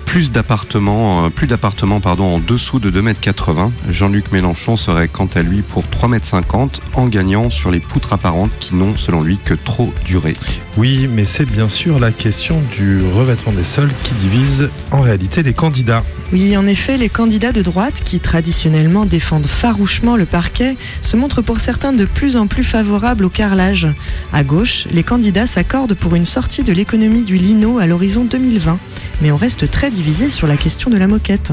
[0.05, 3.73] plus d'appartements, euh, plus d'appartements pardon, en dessous de 2,80 m.
[3.89, 8.53] Jean-Luc Mélenchon serait quant à lui pour 3,50 m en gagnant sur les poutres apparentes
[8.61, 10.35] qui n'ont selon lui que trop duré.
[10.77, 15.43] Oui, mais c'est bien sûr la question du revêtement des sols qui divise en réalité
[15.43, 16.03] les candidats.
[16.33, 21.43] Oui, en effet, les candidats de droite, qui traditionnellement défendent farouchement le parquet, se montrent
[21.43, 23.87] pour certains de plus en plus favorables au carrelage.
[24.33, 28.79] À gauche, les candidats s'accordent pour une sortie de l'économie du lino à l'horizon 2020.
[29.21, 31.53] Mais on reste très divisé sur la question de la moquette.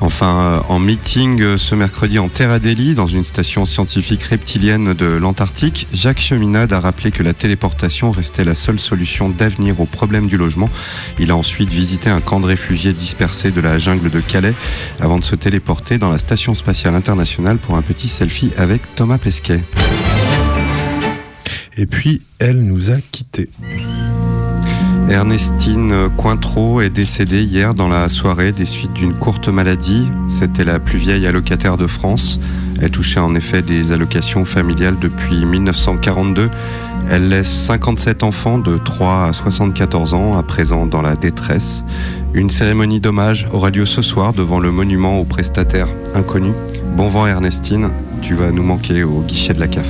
[0.00, 4.94] Enfin, euh, en meeting euh, ce mercredi en Terre Adélie, dans une station scientifique reptilienne
[4.94, 9.86] de l'Antarctique, Jacques Cheminade a rappelé que la téléportation restait la seule solution d'avenir au
[9.86, 10.70] problème du logement.
[11.18, 14.54] Il a ensuite visité un camp de réfugiés dispersés de la jungle de Calais
[15.00, 19.18] avant de se téléporter dans la station spatiale internationale pour un petit selfie avec Thomas
[19.18, 19.62] Pesquet.
[21.76, 23.48] Et puis, elle nous a quittés.
[25.10, 30.06] Ernestine Cointreau est décédée hier dans la soirée des suites d'une courte maladie.
[30.28, 32.38] C'était la plus vieille allocataire de France.
[32.82, 36.50] Elle touchait en effet des allocations familiales depuis 1942.
[37.10, 41.84] Elle laisse 57 enfants de 3 à 74 ans, à présent dans la détresse.
[42.34, 46.54] Une cérémonie d'hommage aura lieu ce soir devant le monument aux prestataires inconnus.
[46.96, 47.90] Bon vent Ernestine,
[48.20, 49.88] tu vas nous manquer au guichet de la CAF.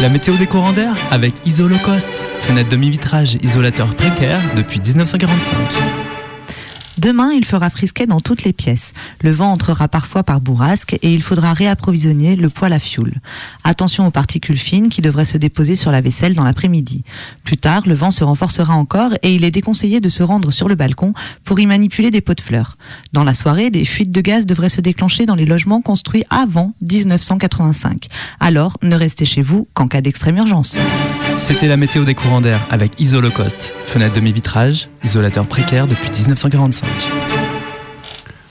[0.00, 6.09] La météo des courants d'air avec Isolocost, fenêtre demi-vitrage, isolateur précaire depuis 1945.
[6.98, 8.92] Demain, il fera frisquet dans toutes les pièces.
[9.22, 13.14] Le vent entrera parfois par bourrasque et il faudra réapprovisionner le poêle à fioul.
[13.64, 17.04] Attention aux particules fines qui devraient se déposer sur la vaisselle dans l'après-midi.
[17.44, 20.68] Plus tard, le vent se renforcera encore et il est déconseillé de se rendre sur
[20.68, 21.14] le balcon
[21.44, 22.76] pour y manipuler des pots de fleurs.
[23.12, 26.74] Dans la soirée, des fuites de gaz devraient se déclencher dans les logements construits avant
[26.82, 28.06] 1985.
[28.40, 30.76] Alors, ne restez chez vous qu'en cas d'extrême urgence.
[31.40, 36.86] C'était la météo des courants d'air avec Isolocost, fenêtre demi-vitrage, isolateur précaire depuis 1945.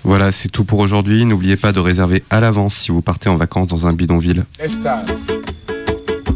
[0.03, 1.23] Voilà, c'est tout pour aujourd'hui.
[1.23, 4.43] N'oubliez pas de réserver à l'avance si vous partez en vacances dans un bidonville.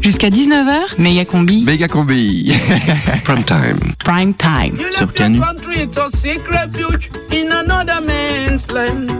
[0.00, 1.64] Jusqu'à 19h, méga combi.
[1.64, 2.54] Méga combi.
[3.24, 3.78] Prime time.
[3.98, 4.76] Prime time.
[4.92, 5.40] Sur Canu.
[5.40, 9.10] country to seek refuge in another man's land.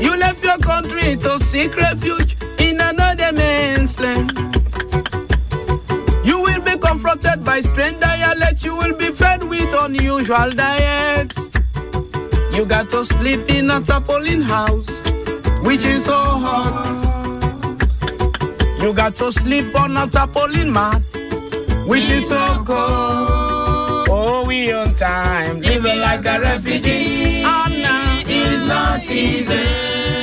[0.00, 2.35] You left your country to seek refuge
[6.86, 8.64] confronted by strange dialects.
[8.64, 11.36] You will be fed with unusual diets.
[12.54, 14.88] You got to sleep in a tarpaulin house,
[15.66, 16.94] which is so hot.
[18.80, 21.02] You got to sleep on a tarpaulin mat,
[21.86, 24.08] which is so cold.
[24.08, 27.42] Oh, we on time, living like a refugee.
[27.44, 29.54] Oh, no, it's not easy.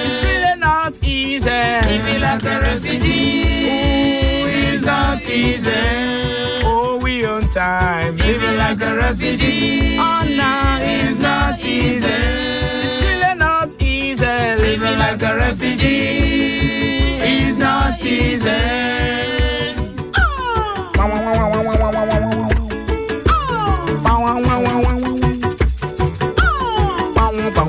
[0.06, 1.50] It's really not easy.
[1.50, 3.63] Living like a refugee.
[5.34, 5.72] Easy.
[6.64, 9.98] Oh, we on time, living like a refugee.
[10.00, 12.08] Oh, no, it's not easy.
[12.08, 17.18] It's really not easy, living like a refugee.
[17.22, 18.94] It's not easy.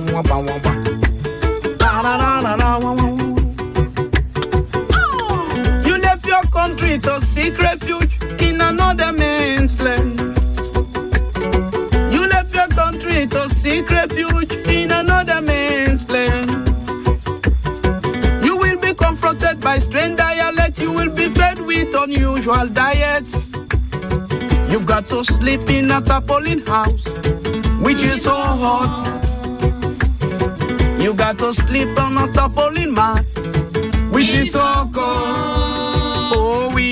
[0.06, 0.83] You
[7.44, 10.18] seek refuge in another man's land.
[12.10, 16.48] You left your country to seek refuge in another man's land.
[18.42, 20.80] You will be confronted by strange dialect.
[20.80, 23.48] You will be fed with unusual diets.
[24.70, 27.06] You've got to sleep in a tarpaulin house,
[27.84, 29.04] which is so hot.
[30.98, 33.26] You got to sleep on a tarpaulin mat,
[34.12, 35.73] which is so cold.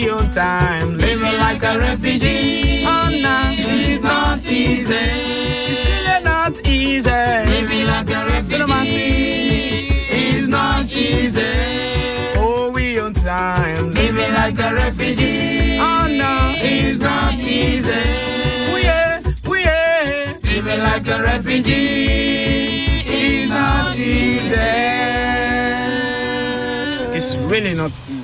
[0.03, 2.85] Oh, we on time, living like a refugee.
[2.85, 4.95] Oh, no, it's not easy.
[4.97, 7.09] It's really not easy.
[7.09, 9.87] Living like a refugee.
[10.11, 12.35] It's not easy.
[12.37, 15.79] Oh, we on time, living like a refugee.
[15.79, 18.73] Oh, no, it's not easy.
[18.75, 23.05] We are, we are, living like a refugee.
[23.07, 24.57] It's not easy.
[27.17, 28.22] It's really not easy.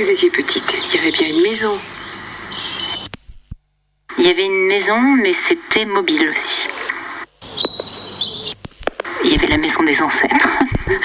[0.00, 1.76] Vous étiez petite, il y avait bien une maison.
[4.16, 6.68] Il y avait une maison, mais c'était mobile aussi.
[9.24, 10.48] Il y avait la maison des ancêtres.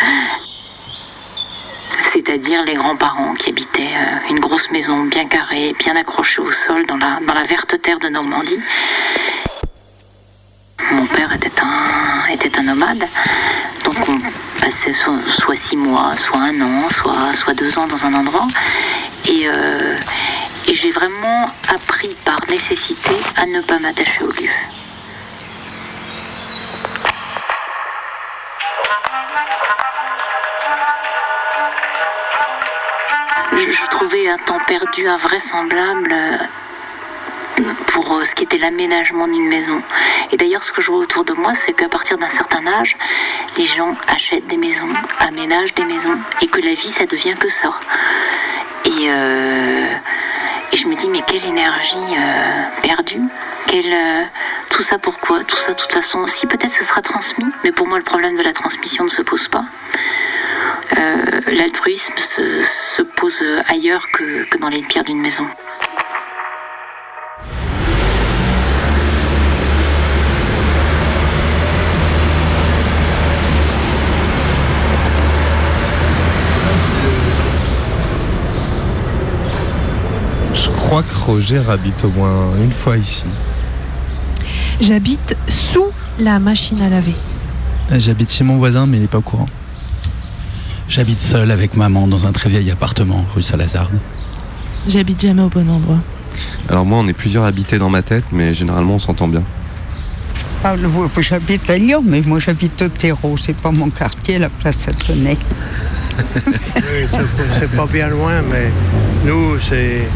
[2.13, 6.85] C'est-à-dire les grands-parents qui habitaient euh, une grosse maison bien carrée, bien accrochée au sol
[6.85, 8.59] dans la, dans la verte terre de Normandie.
[10.91, 13.05] Mon père était un, était un nomade,
[13.83, 14.21] donc on
[14.71, 18.47] soit, six mois, soit un an, soit, deux ans dans un endroit.
[19.27, 19.97] Et, euh,
[20.67, 24.49] et j'ai vraiment appris par nécessité à ne pas m'attacher au lieu.
[33.57, 36.37] Je, je trouvais un temps perdu invraisemblable euh,
[37.87, 39.81] pour ce qui était l'aménagement d'une maison.
[40.31, 42.95] Et d'ailleurs, ce que je vois autour de moi, c'est qu'à partir d'un certain âge,
[43.57, 44.87] les gens achètent des maisons,
[45.19, 47.71] aménagent des maisons, et que la vie, ça devient que ça.
[48.85, 49.87] Et, euh,
[50.73, 53.21] je me dis, mais quelle énergie euh, perdue
[53.73, 54.23] euh,
[54.69, 55.43] Tout ça pourquoi?
[55.43, 58.35] Tout ça, de toute façon, si peut-être ce sera transmis, mais pour moi, le problème
[58.35, 59.65] de la transmission ne se pose pas.
[61.47, 65.45] L'altruisme se, se pose ailleurs que dans les pierres d'une maison.
[80.85, 83.25] Crois que Roger habite au moins une fois ici.
[84.79, 85.87] J'habite sous
[86.19, 87.15] la machine à laver.
[87.91, 89.47] J'habite chez mon voisin, mais il n'est pas au courant.
[90.87, 93.89] J'habite seul avec maman dans un très vieil appartement rue Salazar.
[94.87, 95.97] J'habite jamais au bon endroit.
[96.69, 99.41] Alors moi, on est plusieurs habités dans ma tête, mais généralement, on s'entend bien.
[100.63, 100.75] Ah,
[101.19, 103.37] J'habite à Lyon, mais moi j'habite au Terreau.
[103.39, 105.37] C'est pas mon quartier, la place Satonnet.
[106.75, 108.71] Oui, sauf que c'est pas bien loin, mais
[109.25, 110.07] nous, c'est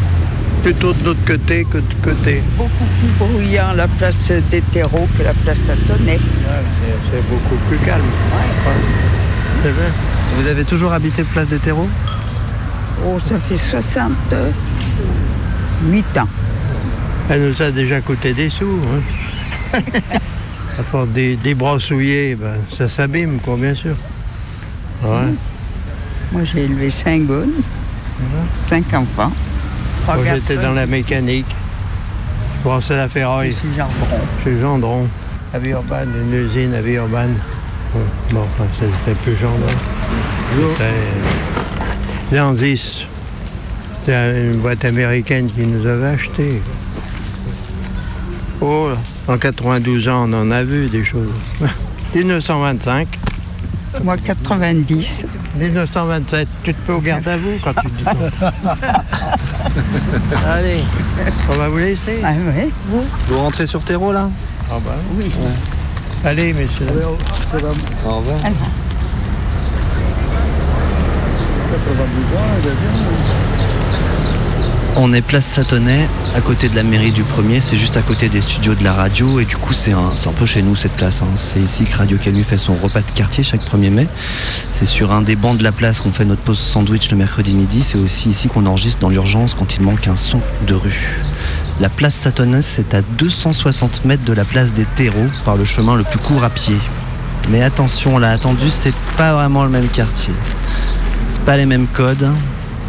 [0.62, 2.42] plutôt de l'autre côté que de côté.
[2.56, 6.18] Beaucoup plus bruyant la place des Terreaux que la place Satonnet.
[6.18, 8.02] C'est c'est beaucoup plus calme.
[8.02, 8.72] Ouais.
[9.62, 9.90] C'est vrai.
[10.36, 11.88] Vous avez toujours habité Place des Terreaux?
[13.04, 16.28] Oh, ça fait 68 ans.
[17.28, 18.78] Elle nous a déjà coûté des sous.
[19.74, 19.78] Hein.
[20.78, 23.94] à force des, des bras souillés, ben, ça s'abîme, quoi, bien sûr.
[25.02, 25.34] Ouais.
[26.32, 27.48] Moi j'ai élevé cinq gouttes,
[28.54, 29.32] cinq enfants.
[30.06, 31.46] Moi, j'étais dans la mécanique.
[32.58, 33.50] Je brassais la ferraille.
[33.50, 34.24] Ici, Gendron.
[34.44, 35.08] Chez Gendron.
[35.52, 37.36] À Villeurbanne, une usine à Villeurbanne.
[37.92, 38.00] Bon,
[38.32, 39.66] bon, enfin, c'était plus Gendron.
[40.72, 43.06] C'était Landis.
[44.00, 46.62] C'était une boîte américaine qui nous avait acheté.
[48.60, 48.90] Oh,
[49.26, 51.32] en 92 ans, on en a vu des choses.
[52.14, 53.08] 1925.
[54.04, 55.26] Moi 90.
[55.56, 56.48] 1927.
[56.62, 58.52] Tu te peux au garde à vous quand tu dis ça.
[60.46, 60.80] Allez,
[61.48, 62.20] on va vous laisser.
[62.24, 62.72] Ah oui
[63.26, 64.28] Vous rentrez sur Terreau là
[64.70, 65.30] Ah bah oui.
[66.24, 66.86] Allez, messieurs.
[68.06, 68.38] Au revoir.
[71.70, 73.49] 92 ans,
[74.96, 78.28] On est place Satonnet, à côté de la mairie du premier, c'est juste à côté
[78.28, 81.22] des studios de la radio et du coup c'est un, peu chez nous cette place.
[81.22, 81.28] hein.
[81.36, 84.08] C'est ici que Radio Canu fait son repas de quartier chaque 1er mai.
[84.72, 87.54] C'est sur un des bancs de la place qu'on fait notre pause sandwich le mercredi
[87.54, 87.82] midi.
[87.82, 91.20] C'est aussi ici qu'on enregistre dans l'urgence quand il manque un son de rue.
[91.80, 95.94] La place Satonnet, c'est à 260 mètres de la place des terreaux par le chemin
[95.96, 96.76] le plus court à pied.
[97.48, 100.34] Mais attention, on l'a attendu, c'est pas vraiment le même quartier.
[101.28, 102.28] C'est pas les mêmes codes,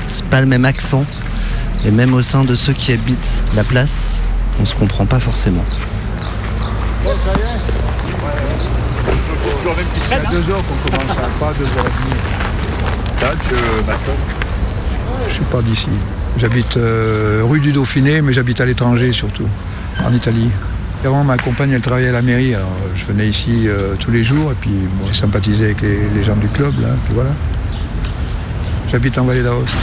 [0.10, 1.06] c'est pas le même accent.
[1.86, 4.22] Et même au sein de ceux qui habitent la place,
[4.60, 5.66] on se comprend pas forcément.
[10.08, 11.86] C'est à 2 heures qu'on commence pas 2 heures.
[13.20, 13.56] Ça, tu
[15.28, 15.88] Je suis pas d'ici.
[16.38, 19.48] J'habite euh, rue du Dauphiné, mais j'habite à l'étranger surtout,
[20.04, 20.50] en Italie.
[21.04, 22.54] Avant, ma compagne, elle travaillait à la mairie,
[22.96, 26.24] je venais ici euh, tous les jours, et puis bon, j'ai sympathisé avec les, les
[26.24, 27.32] gens du club, là, puis voilà.
[28.92, 29.76] J'habite en Vallée d'Aoste.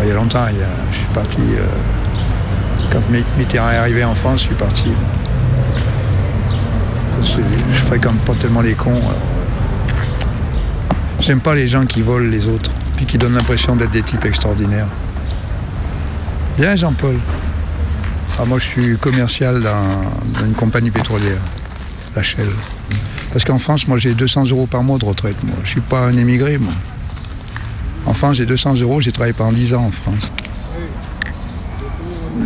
[0.00, 1.38] Il y a longtemps, il y a- je suis parti.
[1.40, 1.66] euh,
[2.92, 4.84] quand Mi- Mitterrand est arrivé en France, je suis parti.
[7.20, 7.26] Que
[7.72, 8.94] Je fréquente pas tellement les cons.
[8.94, 9.12] euh,
[11.20, 14.24] J'aime pas les gens qui volent les autres, puis qui donnent l'impression d'être des types
[14.24, 14.86] extraordinaires.
[16.56, 17.16] Bien, Jean-Paul.
[18.40, 21.40] Ah, moi, je suis commercial dans, dans une compagnie pétrolière,
[22.14, 22.48] la Shell.
[23.32, 25.36] Parce qu'en France, moi, j'ai 200 euros par mois de retraite.
[25.42, 26.72] Moi, je suis pas un émigré, moi.
[28.08, 29.00] En France, j'ai 200 euros.
[29.02, 30.32] J'ai travaillé pendant 10 ans en France.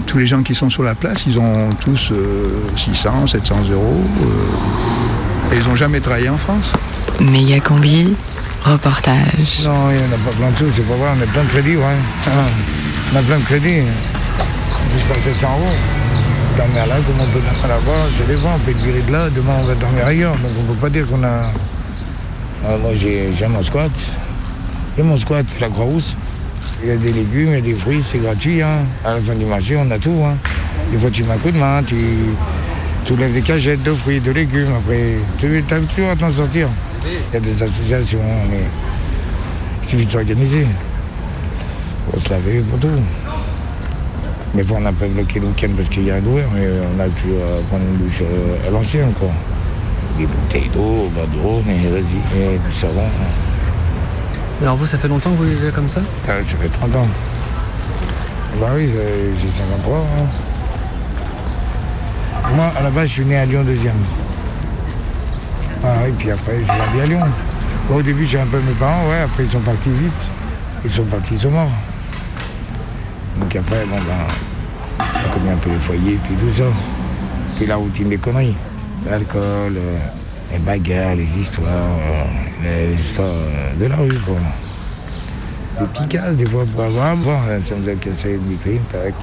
[0.06, 4.02] Tous les gens qui sont sur la place, ils ont tous euh, 600, 700 euros.
[4.22, 6.72] euh, et ils n'ont jamais travaillé en France.
[7.20, 8.14] Méga combi,
[8.64, 9.60] reportage.
[9.62, 11.42] Non, il n'y en a pas plein de sous, c'est pas vrai, on a plein
[11.44, 11.96] de crédits, ouais.
[12.26, 12.30] Ah,
[13.12, 13.82] On a plein de crédits.
[14.94, 15.74] Jusqu'à 700 euros.
[16.58, 19.30] Dormir là, comme on peut dormir là-bas, ça dépend, on peut être viré de là,
[19.30, 20.34] demain on va dormir ailleurs.
[20.38, 21.50] Donc on peut pas dire qu'on a.
[22.66, 23.90] Ah, moi j'ai mon squat.
[24.96, 26.16] J'ai mon squat, c'est la Croix-Rousse.
[26.82, 28.60] Il y a des légumes, il y a des fruits, c'est gratuit.
[28.60, 28.80] Hein.
[29.04, 30.22] À la fin du marché, on a tout.
[30.24, 30.36] Hein.
[30.90, 31.96] Des fois tu mets un coup de main, tu,
[33.06, 34.72] tu lèves des cagettes de fruits, de légumes.
[34.76, 36.68] Après, tu as toujours à t'en sortir.
[37.30, 38.18] Il y a des associations,
[38.50, 38.64] mais
[39.82, 40.66] il suffit de s'organiser.
[42.10, 42.88] Pour se laver, pour tout.
[44.54, 47.00] Mais on n'a pas bloqué le week-end parce qu'il y a un loueur, mais on
[47.00, 49.14] a pu euh, prendre une douche euh, à l'ancienne.
[50.18, 53.08] Des bouteilles d'eau, bah, d'eau, mais vas-y, et du savon.
[54.62, 57.08] Alors vous, ça fait longtemps que vous vivez comme ça Ça, fait 30 ans.
[58.60, 60.28] Bah oui, j'ai- j'ai 53 ans.
[62.54, 63.92] Moi, à la base, je suis né à Lyon 2e.
[65.80, 67.20] Voilà, et puis après, j'ai grandi à Lyon.
[67.92, 70.28] Au début, j'ai un peu mes parents, ouais, après, ils sont partis vite.
[70.84, 71.70] Ils sont partis, ils sont morts.
[73.40, 74.26] Donc après, bon, ben,
[75.00, 76.64] on a connu un peu les foyers, puis tout ça.
[77.56, 78.56] Puis la routine des conneries.
[79.08, 79.98] L'alcool, euh,
[80.52, 81.70] les bagarres, les histoires,
[82.62, 83.28] les histoires
[83.78, 84.36] de la rue, quoi.
[85.80, 89.14] Des petits gaz, des fois, pour avoir, bon, ça nous a cassé une vitrine, tac.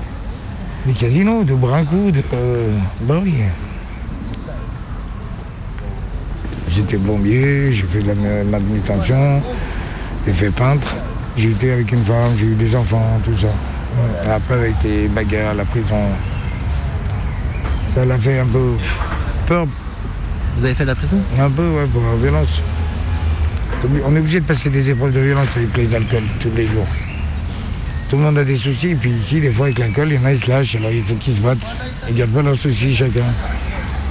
[0.86, 2.22] Des casinos, de brincou, de...
[2.34, 3.36] Euh, bah oui.
[6.70, 9.42] J'étais plombier, j'ai fait de la ma- manutention,
[10.26, 10.96] j'ai fait peintre,
[11.36, 13.48] j'ai été avec une femme, j'ai eu des enfants, tout ça.
[14.32, 15.96] Après, avec les bagarres, la prison,
[17.94, 18.76] ça l'a fait un peu
[19.48, 19.66] peur.
[20.60, 21.22] Vous avez fait de la prison?
[21.40, 22.62] Un peu, ouais, pour la violence.
[24.06, 26.86] On est obligé de passer des épreuves de violence avec les alcools tous les jours.
[28.10, 30.26] Tout le monde a des soucis, puis ici, des fois, avec l'alcool, il y en
[30.26, 31.78] a, ils se lâchent, alors il faut qu'ils se battent.
[32.10, 33.24] Ils gardent pas leurs soucis, chacun.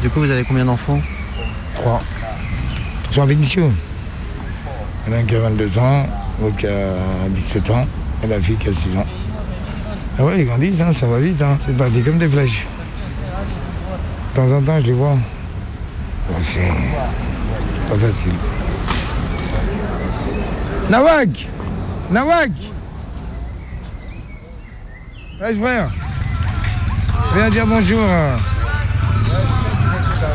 [0.01, 1.03] Du coup, vous avez combien d'enfants?
[1.75, 2.03] Trois.
[3.11, 3.71] Trois Vénitieux.
[5.07, 6.07] Il y en a un qui a 22 ans,
[6.41, 7.87] l'autre qui a 17 ans,
[8.25, 9.07] et la fille qui a 6 ans.
[10.19, 11.59] Ah ouais, ils grandissent, hein, ça va vite, hein.
[11.61, 12.67] c'est parti comme des flèches.
[14.31, 15.19] De temps en temps, je les vois.
[16.43, 16.61] C'est
[17.89, 18.33] pas facile.
[20.91, 21.49] Nawak
[22.11, 22.51] Nawak
[25.41, 25.91] Ouais, frère.
[27.35, 28.01] Viens dire bonjour.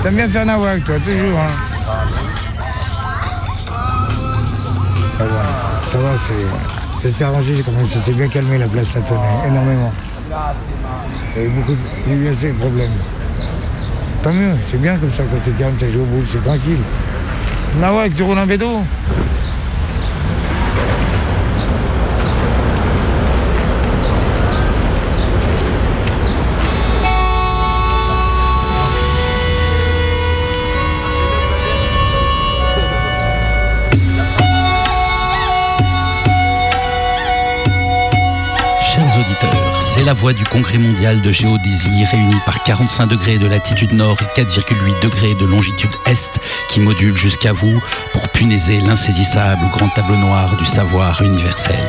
[0.01, 1.39] T'aimes bien faire Nawak, toi, toujours.
[1.39, 2.05] Hein.
[5.17, 8.67] Ça va, ça va, c'est- ça s'est arrangé quand même, ça s'est bien calmé la
[8.67, 9.91] place, ça tenait énormément.
[11.35, 11.75] Il y beaucoup,
[12.07, 12.91] j'ai eu assez de problèmes.
[14.23, 16.79] Tant mieux, c'est bien comme ça, quand c'est calme, ça joue au bout, c'est tranquille.
[17.81, 18.79] Nawak, tu roules en bédo?
[40.05, 44.41] La voix du Congrès mondial de géodésie réuni par 45 degrés de latitude nord et
[44.41, 46.39] 4,8 degrés de longitude est
[46.69, 47.79] qui module jusqu'à vous
[48.11, 51.85] pour punaiser l'insaisissable grand tableau noir du savoir universel.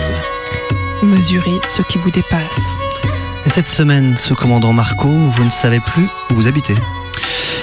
[1.03, 2.79] Mesurez ce qui vous dépasse.
[3.47, 6.77] Et cette semaine, ce commandant Marco, vous ne savez plus où vous habitez.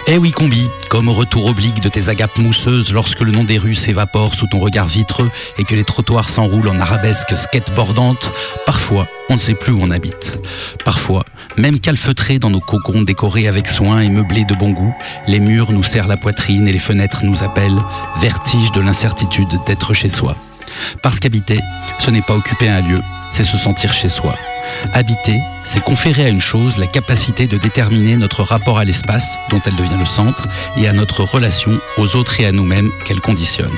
[0.07, 3.57] Eh oui, combi, comme au retour oblique de tes agapes mousseuses lorsque le nom des
[3.57, 8.33] rues s'évapore sous ton regard vitreux et que les trottoirs s'enroulent en arabesques skateboardantes,
[8.65, 10.39] parfois on ne sait plus où on habite.
[10.83, 11.23] Parfois,
[11.55, 14.93] même calfeutrés dans nos cocons décorés avec soin et meublés de bon goût,
[15.27, 17.81] les murs nous serrent la poitrine et les fenêtres nous appellent,
[18.19, 20.35] vertige de l'incertitude d'être chez soi.
[21.03, 21.59] Parce qu'habiter,
[21.99, 22.99] ce n'est pas occuper un lieu,
[23.29, 24.35] c'est se sentir chez soi.
[24.93, 29.59] Habiter, c'est conférer à une chose la capacité de déterminer notre rapport à l'espace dont
[29.65, 30.47] elle devient le centre
[30.77, 33.75] et à notre relation aux autres et à nous-mêmes qu'elle conditionne.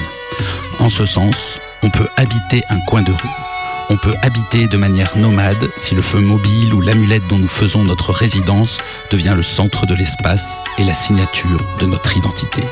[0.80, 3.30] En ce sens, on peut habiter un coin de rue.
[3.90, 7.84] On peut habiter de manière nomade si le feu mobile ou l'amulette dont nous faisons
[7.84, 8.80] notre résidence
[9.12, 12.64] devient le centre de l'espace et la signature de notre identité.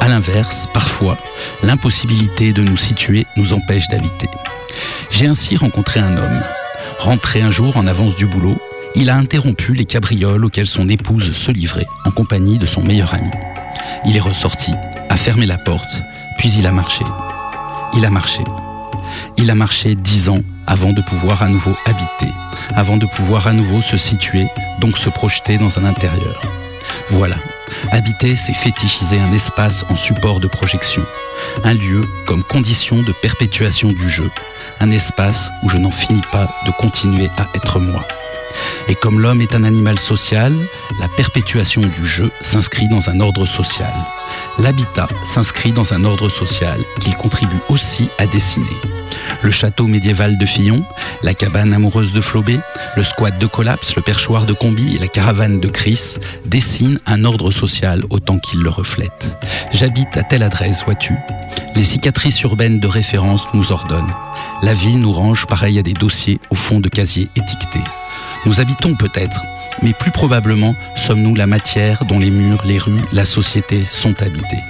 [0.00, 1.18] A l'inverse, parfois,
[1.62, 4.28] l'impossibilité de nous situer nous empêche d'habiter.
[5.10, 6.42] J'ai ainsi rencontré un homme.
[6.98, 8.56] Rentré un jour en avance du boulot,
[8.94, 13.12] il a interrompu les cabrioles auxquelles son épouse se livrait en compagnie de son meilleur
[13.14, 13.30] ami.
[14.06, 14.72] Il est ressorti,
[15.08, 16.02] a fermé la porte,
[16.38, 17.04] puis il a marché.
[17.94, 18.42] Il a marché.
[19.36, 22.32] Il a marché dix ans avant de pouvoir à nouveau habiter,
[22.74, 24.46] avant de pouvoir à nouveau se situer,
[24.80, 26.40] donc se projeter dans un intérieur.
[27.10, 27.36] Voilà,
[27.90, 31.04] habiter, c'est fétichiser un espace en support de projection,
[31.64, 34.30] un lieu comme condition de perpétuation du jeu,
[34.80, 38.06] un espace où je n'en finis pas de continuer à être moi.
[38.88, 40.54] Et comme l'homme est un animal social,
[41.00, 43.94] la perpétuation du jeu s'inscrit dans un ordre social.
[44.58, 48.76] L'habitat s'inscrit dans un ordre social qu'il contribue aussi à dessiner.
[49.42, 50.84] Le château médiéval de Fillon,
[51.22, 52.58] la cabane amoureuse de Flobé,
[52.96, 57.24] le squat de Collapse, le perchoir de Combi et la caravane de Chris dessinent un
[57.24, 59.36] ordre social autant qu'ils le reflètent.
[59.72, 61.14] J'habite à telle adresse, vois-tu
[61.74, 64.14] Les cicatrices urbaines de référence nous ordonnent.
[64.62, 67.84] La ville nous range pareil à des dossiers au fond de casiers étiquetés.
[68.46, 69.42] Nous habitons peut-être,
[69.82, 74.62] mais plus probablement sommes-nous la matière dont les murs, les rues, la société sont habités.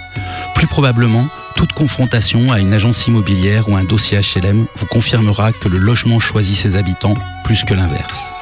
[0.54, 5.68] Plus probablement, toute confrontation à une agence immobilière ou un dossier HLM vous confirmera que
[5.68, 7.14] le logement choisit ses habitants
[7.44, 8.32] plus que l'inverse.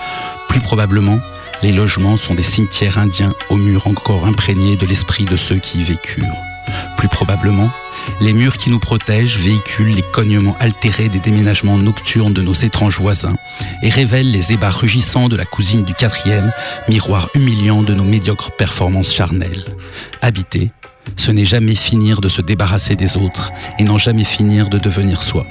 [0.49, 1.19] Plus probablement,
[1.63, 5.81] les logements sont des cimetières indiens aux murs encore imprégnés de l'esprit de ceux qui
[5.81, 6.52] y vécurent.
[6.97, 7.71] Plus probablement,
[8.21, 12.99] les murs qui nous protègent véhiculent les cognements altérés des déménagements nocturnes de nos étranges
[12.99, 13.37] voisins
[13.83, 16.53] et révèlent les ébats rugissants de la cousine du quatrième,
[16.89, 19.65] miroir humiliant de nos médiocres performances charnelles.
[20.21, 20.73] Habiter,
[21.17, 25.23] ce n'est jamais finir de se débarrasser des autres et n'en jamais finir de devenir
[25.23, 25.47] soi.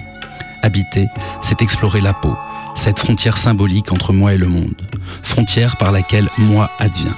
[0.64, 1.07] Habiter,
[1.41, 2.36] c'est explorer la peau,
[2.76, 4.76] cette frontière symbolique entre moi et le monde,
[5.24, 7.16] frontière par laquelle moi advient.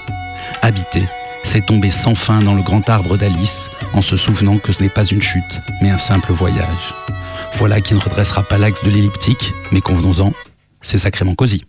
[0.61, 1.07] Habiter,
[1.43, 4.89] c'est tomber sans fin dans le grand arbre d'Alice en se souvenant que ce n'est
[4.89, 6.95] pas une chute, mais un simple voyage.
[7.55, 10.33] Voilà qui ne redressera pas l'axe de l'elliptique, mais convenons-en,
[10.81, 11.65] c'est sacrément cosy.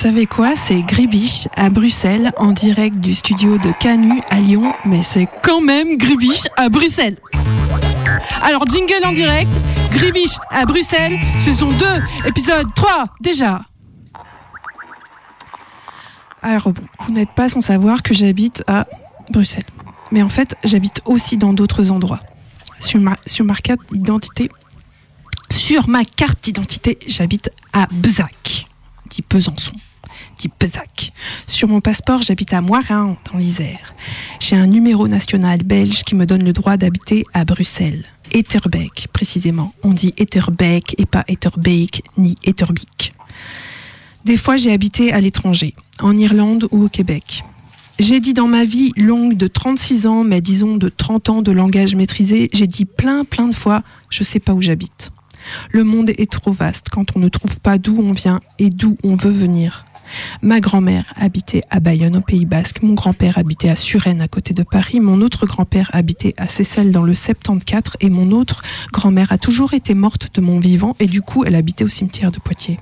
[0.00, 5.02] Savez quoi C'est Gribiche à Bruxelles en direct du studio de Canu à Lyon, mais
[5.02, 7.18] c'est quand même Gribiche à Bruxelles.
[8.42, 9.50] Alors jingle en direct,
[9.90, 11.74] Gribiche à Bruxelles, saison 2,
[12.28, 13.60] épisode 3 déjà.
[16.40, 18.86] Alors bon, vous n'êtes pas sans savoir que j'habite à
[19.30, 19.66] Bruxelles.
[20.12, 22.20] Mais en fait, j'habite aussi dans d'autres endroits.
[22.78, 23.16] Sur ma,
[23.56, 24.48] carte d'identité,
[25.50, 28.66] sur ma carte d'identité, j'habite à Bezac,
[29.10, 29.74] dit Besançon,
[30.60, 31.12] Bezac.
[31.46, 33.94] Sur mon passeport, j'habite à Moirin, dans l'Isère.
[34.38, 38.04] J'ai un numéro national belge qui me donne le droit d'habiter à Bruxelles.
[38.32, 39.74] Etterbeek, précisément.
[39.82, 43.12] On dit Etterbeek et pas Etterbeek ni Etterbeek.
[44.24, 47.42] Des fois, j'ai habité à l'étranger, en Irlande ou au Québec.
[47.98, 51.52] J'ai dit dans ma vie longue de 36 ans, mais disons de 30 ans de
[51.52, 55.10] langage maîtrisé, j'ai dit plein plein de fois, je sais pas où j'habite.
[55.70, 58.96] Le monde est trop vaste quand on ne trouve pas d'où on vient et d'où
[59.04, 59.84] on veut venir.
[60.42, 64.54] Ma grand-mère habitait à Bayonne au Pays Basque, mon grand-père habitait à Suresnes à côté
[64.54, 69.32] de Paris, mon autre grand-père habitait à Seyssel dans le 74 et mon autre grand-mère
[69.32, 72.38] a toujours été morte de mon vivant et du coup elle habitait au cimetière de
[72.38, 72.78] Poitiers.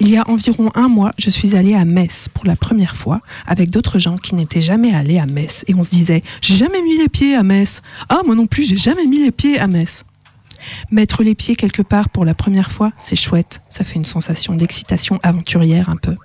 [0.00, 3.20] Il y a environ un mois, je suis allée à Metz pour la première fois
[3.46, 6.82] avec d'autres gens qui n'étaient jamais allés à Metz et on se disait j'ai jamais
[6.82, 7.82] mis les pieds à Metz.
[8.08, 10.04] Ah moi non plus j'ai jamais mis les pieds à Metz.
[10.90, 14.54] Mettre les pieds quelque part pour la première fois, c'est chouette, ça fait une sensation
[14.54, 16.16] d'excitation aventurière un peu.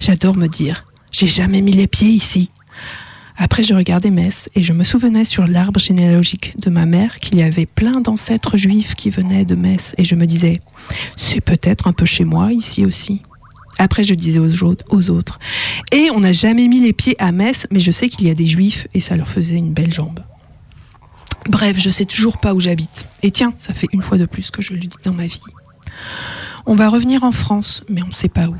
[0.00, 2.50] J'adore me dire j'ai jamais mis les pieds ici.
[3.36, 7.38] Après, je regardais Metz et je me souvenais sur l'arbre généalogique de ma mère qu'il
[7.38, 10.60] y avait plein d'ancêtres juifs qui venaient de Metz et je me disais,
[11.16, 13.22] c'est peut-être un peu chez moi ici aussi.
[13.78, 14.62] Après, je disais aux
[15.10, 15.38] autres,
[15.90, 18.34] et on n'a jamais mis les pieds à Metz, mais je sais qu'il y a
[18.34, 20.20] des juifs et ça leur faisait une belle jambe.
[21.48, 23.06] Bref, je sais toujours pas où j'habite.
[23.22, 25.42] Et tiens, ça fait une fois de plus que je le dis dans ma vie.
[26.66, 28.56] On va revenir en France, mais on ne sait pas où.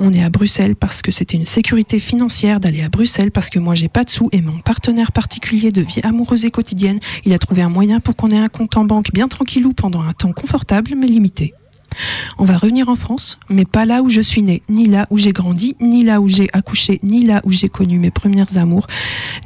[0.00, 3.58] On est à Bruxelles parce que c'était une sécurité financière d'aller à Bruxelles parce que
[3.58, 7.32] moi j'ai pas de sous et mon partenaire particulier de vie amoureuse et quotidienne, il
[7.32, 10.12] a trouvé un moyen pour qu'on ait un compte en banque bien tranquillou pendant un
[10.12, 11.54] temps confortable mais limité.
[12.38, 15.18] On va revenir en France, mais pas là où je suis née, ni là où
[15.18, 18.86] j'ai grandi, ni là où j'ai accouché, ni là où j'ai connu mes premières amours,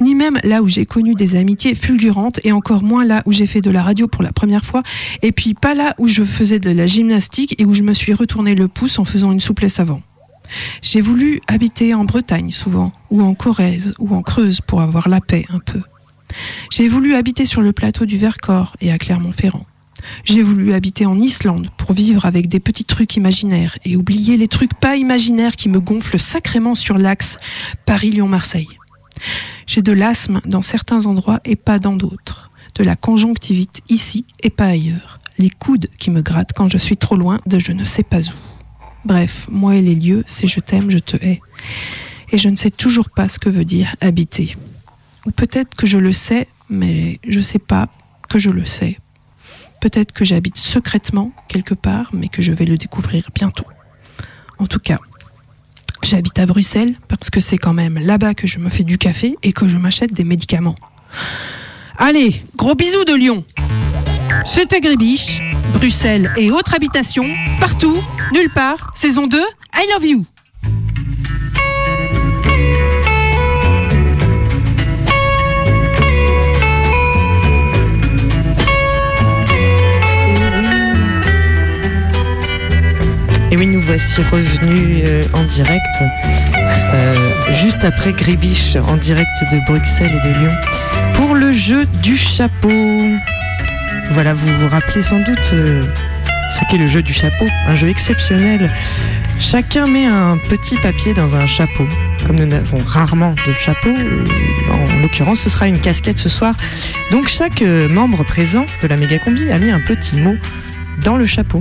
[0.01, 3.47] ni même là où j'ai connu des amitiés fulgurantes, et encore moins là où j'ai
[3.47, 4.83] fait de la radio pour la première fois,
[5.21, 8.13] et puis pas là où je faisais de la gymnastique et où je me suis
[8.13, 10.01] retourné le pouce en faisant une souplesse avant.
[10.81, 15.21] J'ai voulu habiter en Bretagne souvent, ou en Corrèze, ou en Creuse pour avoir la
[15.21, 15.81] paix un peu.
[16.71, 19.65] J'ai voulu habiter sur le plateau du Vercors et à Clermont-Ferrand.
[20.23, 24.47] J'ai voulu habiter en Islande pour vivre avec des petits trucs imaginaires et oublier les
[24.47, 27.37] trucs pas imaginaires qui me gonflent sacrément sur l'axe
[27.85, 28.67] Paris-Lyon-Marseille.
[29.65, 34.49] J'ai de l'asthme dans certains endroits et pas dans d'autres, de la conjonctivite ici et
[34.49, 37.83] pas ailleurs, les coudes qui me grattent quand je suis trop loin de je ne
[37.83, 38.56] sais pas où.
[39.07, 41.39] Bref, moi et les lieux, c'est je t'aime, je te hais.
[42.33, 44.57] Et je ne sais toujours pas ce que veut dire habiter.
[45.25, 47.87] Ou peut-être que je le sais, mais je sais pas
[48.27, 48.99] que je le sais.
[49.79, 53.63] Peut-être que j'habite secrètement quelque part, mais que je vais le découvrir bientôt.
[54.59, 54.99] En tout cas,
[56.03, 59.37] j'habite à Bruxelles parce que c'est quand même là-bas que je me fais du café
[59.41, 60.75] et que je m'achète des médicaments.
[61.97, 63.45] Allez, gros bisous de Lyon
[64.45, 65.41] C'était Grébiche,
[65.73, 67.27] Bruxelles et autres habitations,
[67.59, 67.95] partout,
[68.33, 70.25] nulle part, saison 2, I love you
[83.49, 86.03] Et oui, nous voici revenus euh, en direct,
[86.93, 87.29] euh,
[87.61, 90.51] juste après Grébiche, en direct de Bruxelles et de Lyon,
[91.13, 92.69] pour le jeu du chapeau.
[94.11, 95.83] Voilà, vous vous rappelez sans doute euh,
[96.49, 98.71] ce qu'est le jeu du chapeau, un jeu exceptionnel.
[99.39, 101.85] Chacun met un petit papier dans un chapeau.
[102.25, 104.25] Comme nous n'avons rarement de chapeau, euh,
[104.71, 106.55] en l'occurrence ce sera une casquette ce soir.
[107.11, 110.35] Donc chaque euh, membre présent de la méga combi a mis un petit mot
[111.03, 111.59] dans le chapeau.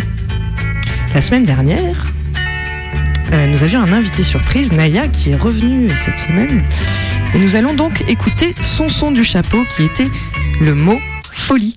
[1.15, 2.13] La semaine dernière,
[3.49, 6.65] nous avions un invité surprise, Naya, qui est revenu cette semaine.
[7.35, 10.11] Et nous allons donc écouter son son du chapeau qui était
[10.61, 10.99] le mot
[11.33, 11.77] folie.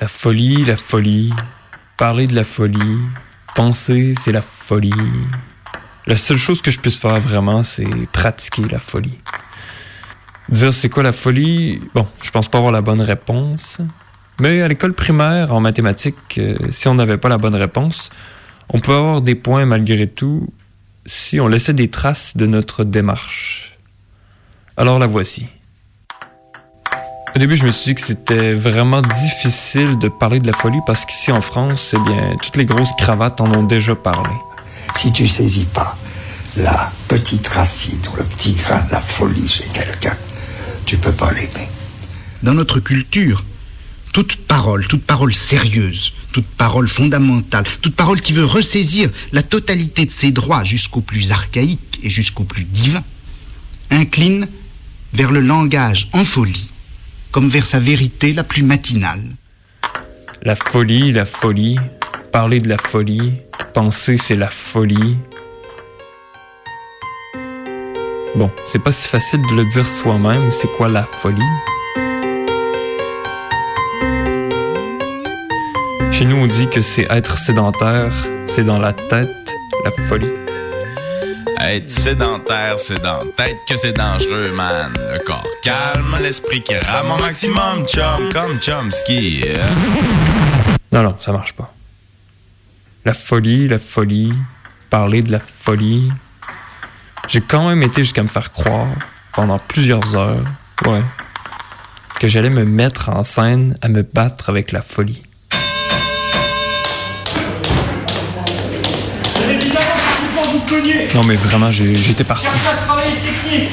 [0.00, 1.30] La folie, la folie.
[1.98, 2.98] Parler de la folie.
[3.54, 4.94] Penser, c'est la folie.
[6.06, 9.18] La seule chose que je puisse faire vraiment, c'est pratiquer la folie.
[10.48, 13.82] Dire c'est quoi la folie, bon, je pense pas avoir la bonne réponse.
[14.40, 18.08] Mais à l'école primaire, en mathématiques, euh, si on n'avait pas la bonne réponse,
[18.70, 20.48] on pouvait avoir des points malgré tout
[21.04, 23.76] si on laissait des traces de notre démarche.
[24.78, 25.46] Alors la voici.
[27.34, 30.80] Au début, je me suis dit que c'était vraiment difficile de parler de la folie
[30.84, 34.34] parce qu'ici en France, eh bien, toutes les grosses cravates en ont déjà parlé.
[34.96, 35.96] Si tu saisis pas
[36.56, 40.16] la petite racine ou le petit grain de la folie chez quelqu'un,
[40.86, 41.68] tu peux pas l'aimer.
[42.42, 43.44] Dans notre culture,
[44.12, 50.04] toute parole, toute parole sérieuse, toute parole fondamentale, toute parole qui veut ressaisir la totalité
[50.04, 53.04] de ses droits jusqu'au plus archaïque et jusqu'au plus divin,
[53.90, 54.48] incline
[55.12, 56.69] vers le langage en folie,
[57.32, 59.22] comme vers sa vérité la plus matinale.
[60.42, 61.78] La folie, la folie,
[62.32, 63.34] parler de la folie,
[63.74, 65.16] penser c'est la folie.
[68.36, 71.42] Bon, c'est pas si facile de le dire soi-même, c'est quoi la folie?
[76.12, 78.12] Chez nous, on dit que c'est être sédentaire,
[78.46, 79.52] c'est dans la tête,
[79.84, 80.49] la folie.
[81.62, 84.92] Être sédentaire, c'est dans tête que c'est dangereux, man.
[85.12, 89.44] Le corps calme, l'esprit qui rame au maximum, chum, comme Chomsky.
[90.90, 91.72] Non, non, ça marche pas.
[93.04, 94.32] La folie, la folie,
[94.88, 96.10] parler de la folie.
[97.28, 98.88] J'ai quand même été jusqu'à me faire croire,
[99.32, 100.42] pendant plusieurs heures,
[100.86, 101.02] ouais,
[102.18, 105.22] que j'allais me mettre en scène à me battre avec la folie.
[111.14, 112.46] Non, mais vraiment, j'étais parti.
[112.46, 113.70] À travailler technique.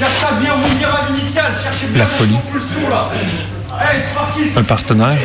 [0.00, 1.52] À bien vous dire à l'initiale.
[1.62, 2.36] Cherchez bien La folie.
[2.90, 3.10] là.
[4.14, 4.40] Parti.
[4.56, 5.18] Un partenaire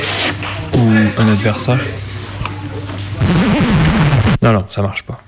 [0.73, 1.79] ou un adversaire?
[4.41, 5.19] Non, non, ça marche pas.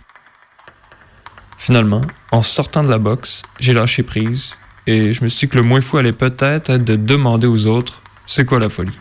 [1.58, 4.58] Finalement, en sortant de la boxe, j'ai lâché prise
[4.88, 7.68] et je me suis dit que le moins fou allait peut-être être de demander aux
[7.68, 8.98] autres c'est quoi la folie?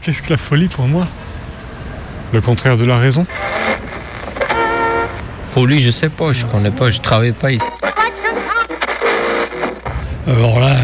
[0.00, 1.06] Qu'est-ce que la folie pour moi?
[2.32, 3.26] Le contraire de la raison?
[5.52, 7.66] Folie, je sais pas, je connais pas, je travaille pas ici.
[10.26, 10.76] Alors là,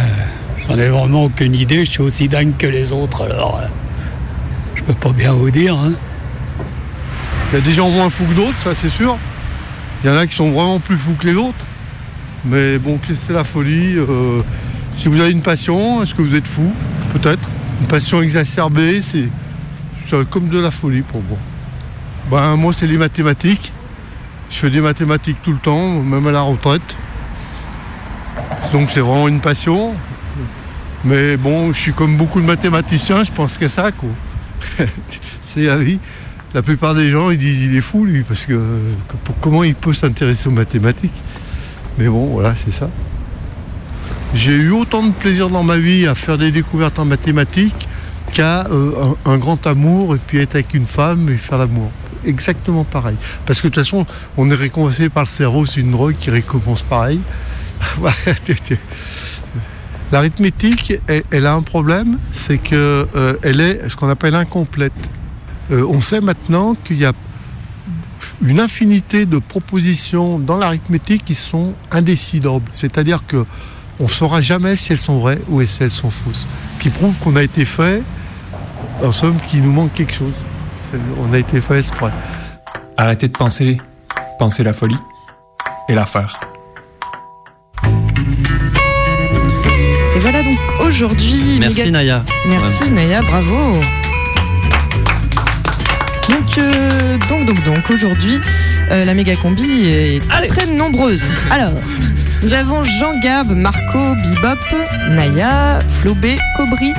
[0.67, 1.87] j'en ai vraiment aucune idée.
[1.87, 3.67] Je suis aussi dingue que les autres, alors euh,
[4.75, 5.75] je peux pas bien vous dire.
[5.75, 5.93] hein.
[7.51, 9.17] Il y a des gens moins fous que d'autres, ça c'est sûr.
[10.05, 11.65] Il y en a qui sont vraiment plus fous que les autres.
[12.45, 14.41] Mais bon, qu'est-ce que c'est la folie euh,
[14.93, 16.71] Si vous avez une passion, est-ce que vous êtes fou?
[17.15, 17.49] Peut-être.
[17.81, 19.29] Une passion exacerbée, c'est
[20.07, 21.39] c'est comme de la folie pour moi.
[22.31, 23.73] Ben, moi, c'est les mathématiques.
[24.51, 26.97] Je fais des mathématiques tout le temps, même à la retraite.
[28.73, 29.95] Donc c'est vraiment une passion.
[31.05, 33.91] Mais bon, je suis comme beaucoup de mathématiciens, je pense qu'à ça,
[35.43, 36.01] c'est la vie.
[36.55, 38.59] La plupart des gens, ils disent il est fou, lui, parce que,
[39.25, 41.13] pour- comment il peut s'intéresser aux mathématiques
[41.99, 42.89] Mais bon, voilà, c'est ça.
[44.35, 47.89] J'ai eu autant de plaisir dans ma vie à faire des découvertes en mathématiques
[48.33, 48.93] qu'à euh,
[49.25, 51.91] un grand amour et puis être avec une femme et faire l'amour.
[52.25, 53.17] Exactement pareil.
[53.47, 54.07] Parce que de toute façon,
[54.37, 57.21] on est récompensé par le cerveau, c'est une drogue qui récompense pareil.
[60.13, 60.95] L'arithmétique,
[61.31, 64.93] elle, a un problème, c'est qu'elle est ce qu'on appelle incomplète.
[65.71, 67.13] Euh, on sait maintenant qu'il y a
[68.41, 72.65] une infinité de propositions dans l'arithmétique qui sont indécidables.
[72.73, 73.45] C'est-à-dire que
[74.01, 76.47] on ne saura jamais si elles sont vraies ou si elles sont fausses.
[76.73, 78.03] Ce qui prouve qu'on a été fait,
[79.03, 80.35] en somme, qu'il nous manque quelque chose.
[81.19, 82.11] On a été fait exprès.
[82.97, 83.79] Arrêtez de penser,
[84.39, 84.97] penser la folie
[85.89, 86.39] et la faire.
[90.17, 91.59] Et voilà donc aujourd'hui.
[91.61, 92.25] Merci, méga- Naya.
[92.47, 92.91] Merci Ouais.
[92.91, 93.81] Naya, bravo.
[96.29, 98.39] Donc, euh, donc, donc, donc, aujourd'hui,
[98.91, 101.23] euh, la méga combi est très nombreuse.
[101.51, 101.73] Alors,
[102.43, 104.59] nous avons Jean Gab, Marco, Bibop,
[105.11, 106.93] Naya, Flobé, Cobry,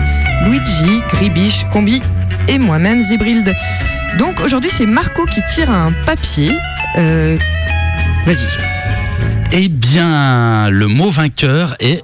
[0.45, 2.01] Luigi, Gribiche, Combi
[2.49, 3.53] et moi-même Zébrilde.
[4.17, 6.51] Donc aujourd'hui, c'est Marco qui tire un papier.
[6.97, 7.37] Euh,
[8.25, 8.47] Vas-y.
[9.51, 12.03] Eh bien, le mot vainqueur est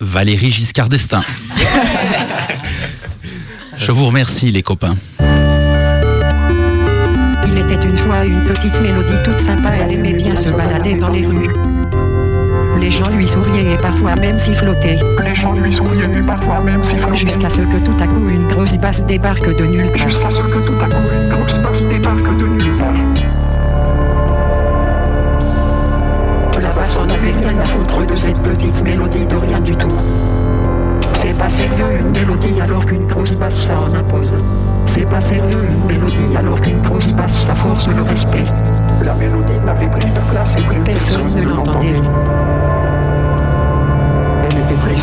[0.00, 1.22] Valérie Giscard d'Estaing.
[3.76, 4.96] Je vous remercie, les copains.
[7.46, 11.08] Il était une fois une petite mélodie toute sympa, elle aimait bien se balader dans
[11.08, 11.48] les rues.
[12.80, 14.98] Les gens lui souriaient et parfois même sifflotaient.
[15.24, 17.16] Les gens lui souriaient et parfois même sifflotaient.
[17.16, 20.08] Jusqu'à ce que tout à coup une grosse basse débarque de nulle part.
[20.08, 22.94] Jusqu'à ce que tout à coup une grosse basse débarque de nulle part.
[26.62, 29.88] La basse en avait rien à foutre de cette petite mélodie de rien du tout.
[31.14, 34.36] C'est pas sérieux une mélodie alors qu'une grosse basse ça en impose.
[34.86, 38.44] C'est pas sérieux une mélodie alors qu'une grosse basse ça force le respect.
[39.04, 41.96] La mélodie n'avait pris de place et plus personne ne l'entendait.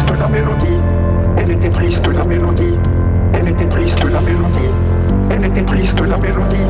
[0.06, 0.80] Triste la mélodie.
[1.38, 2.76] Elle était triste la mélodie.
[3.34, 4.70] Elle était triste la mélodie.
[5.32, 6.68] Elle était triste la mélodie.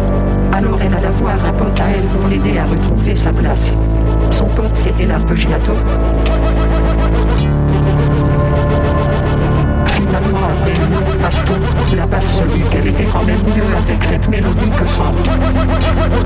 [0.54, 3.74] Alors elle alla voir un pote à elle pour l'aider à retrouver sa place.
[4.30, 5.74] Son pote c'était l'arpeggiato.
[9.88, 14.02] Finalement après une longue baston, la Carapace se dit qu'elle était quand même mieux avec
[14.02, 15.12] cette mélodie que sans.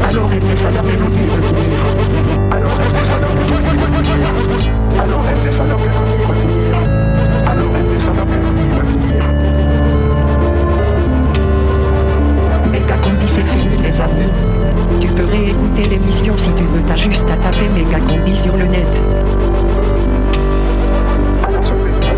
[0.07, 2.51] Alors elle laissa la mélodie revenir.
[2.51, 4.69] Alors elle laissa la mélodie.
[5.01, 6.58] Alors elle laissa la mélodie revenir.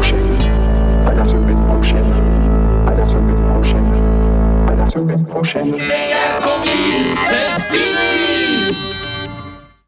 [0.01, 0.37] Prochaine.
[1.07, 2.13] À la semaine prochaine.
[2.87, 3.93] À la semaine prochaine.
[4.67, 5.71] À la semaine prochaine.
[5.71, 6.69] Méga combi,
[7.15, 7.50] c'est fini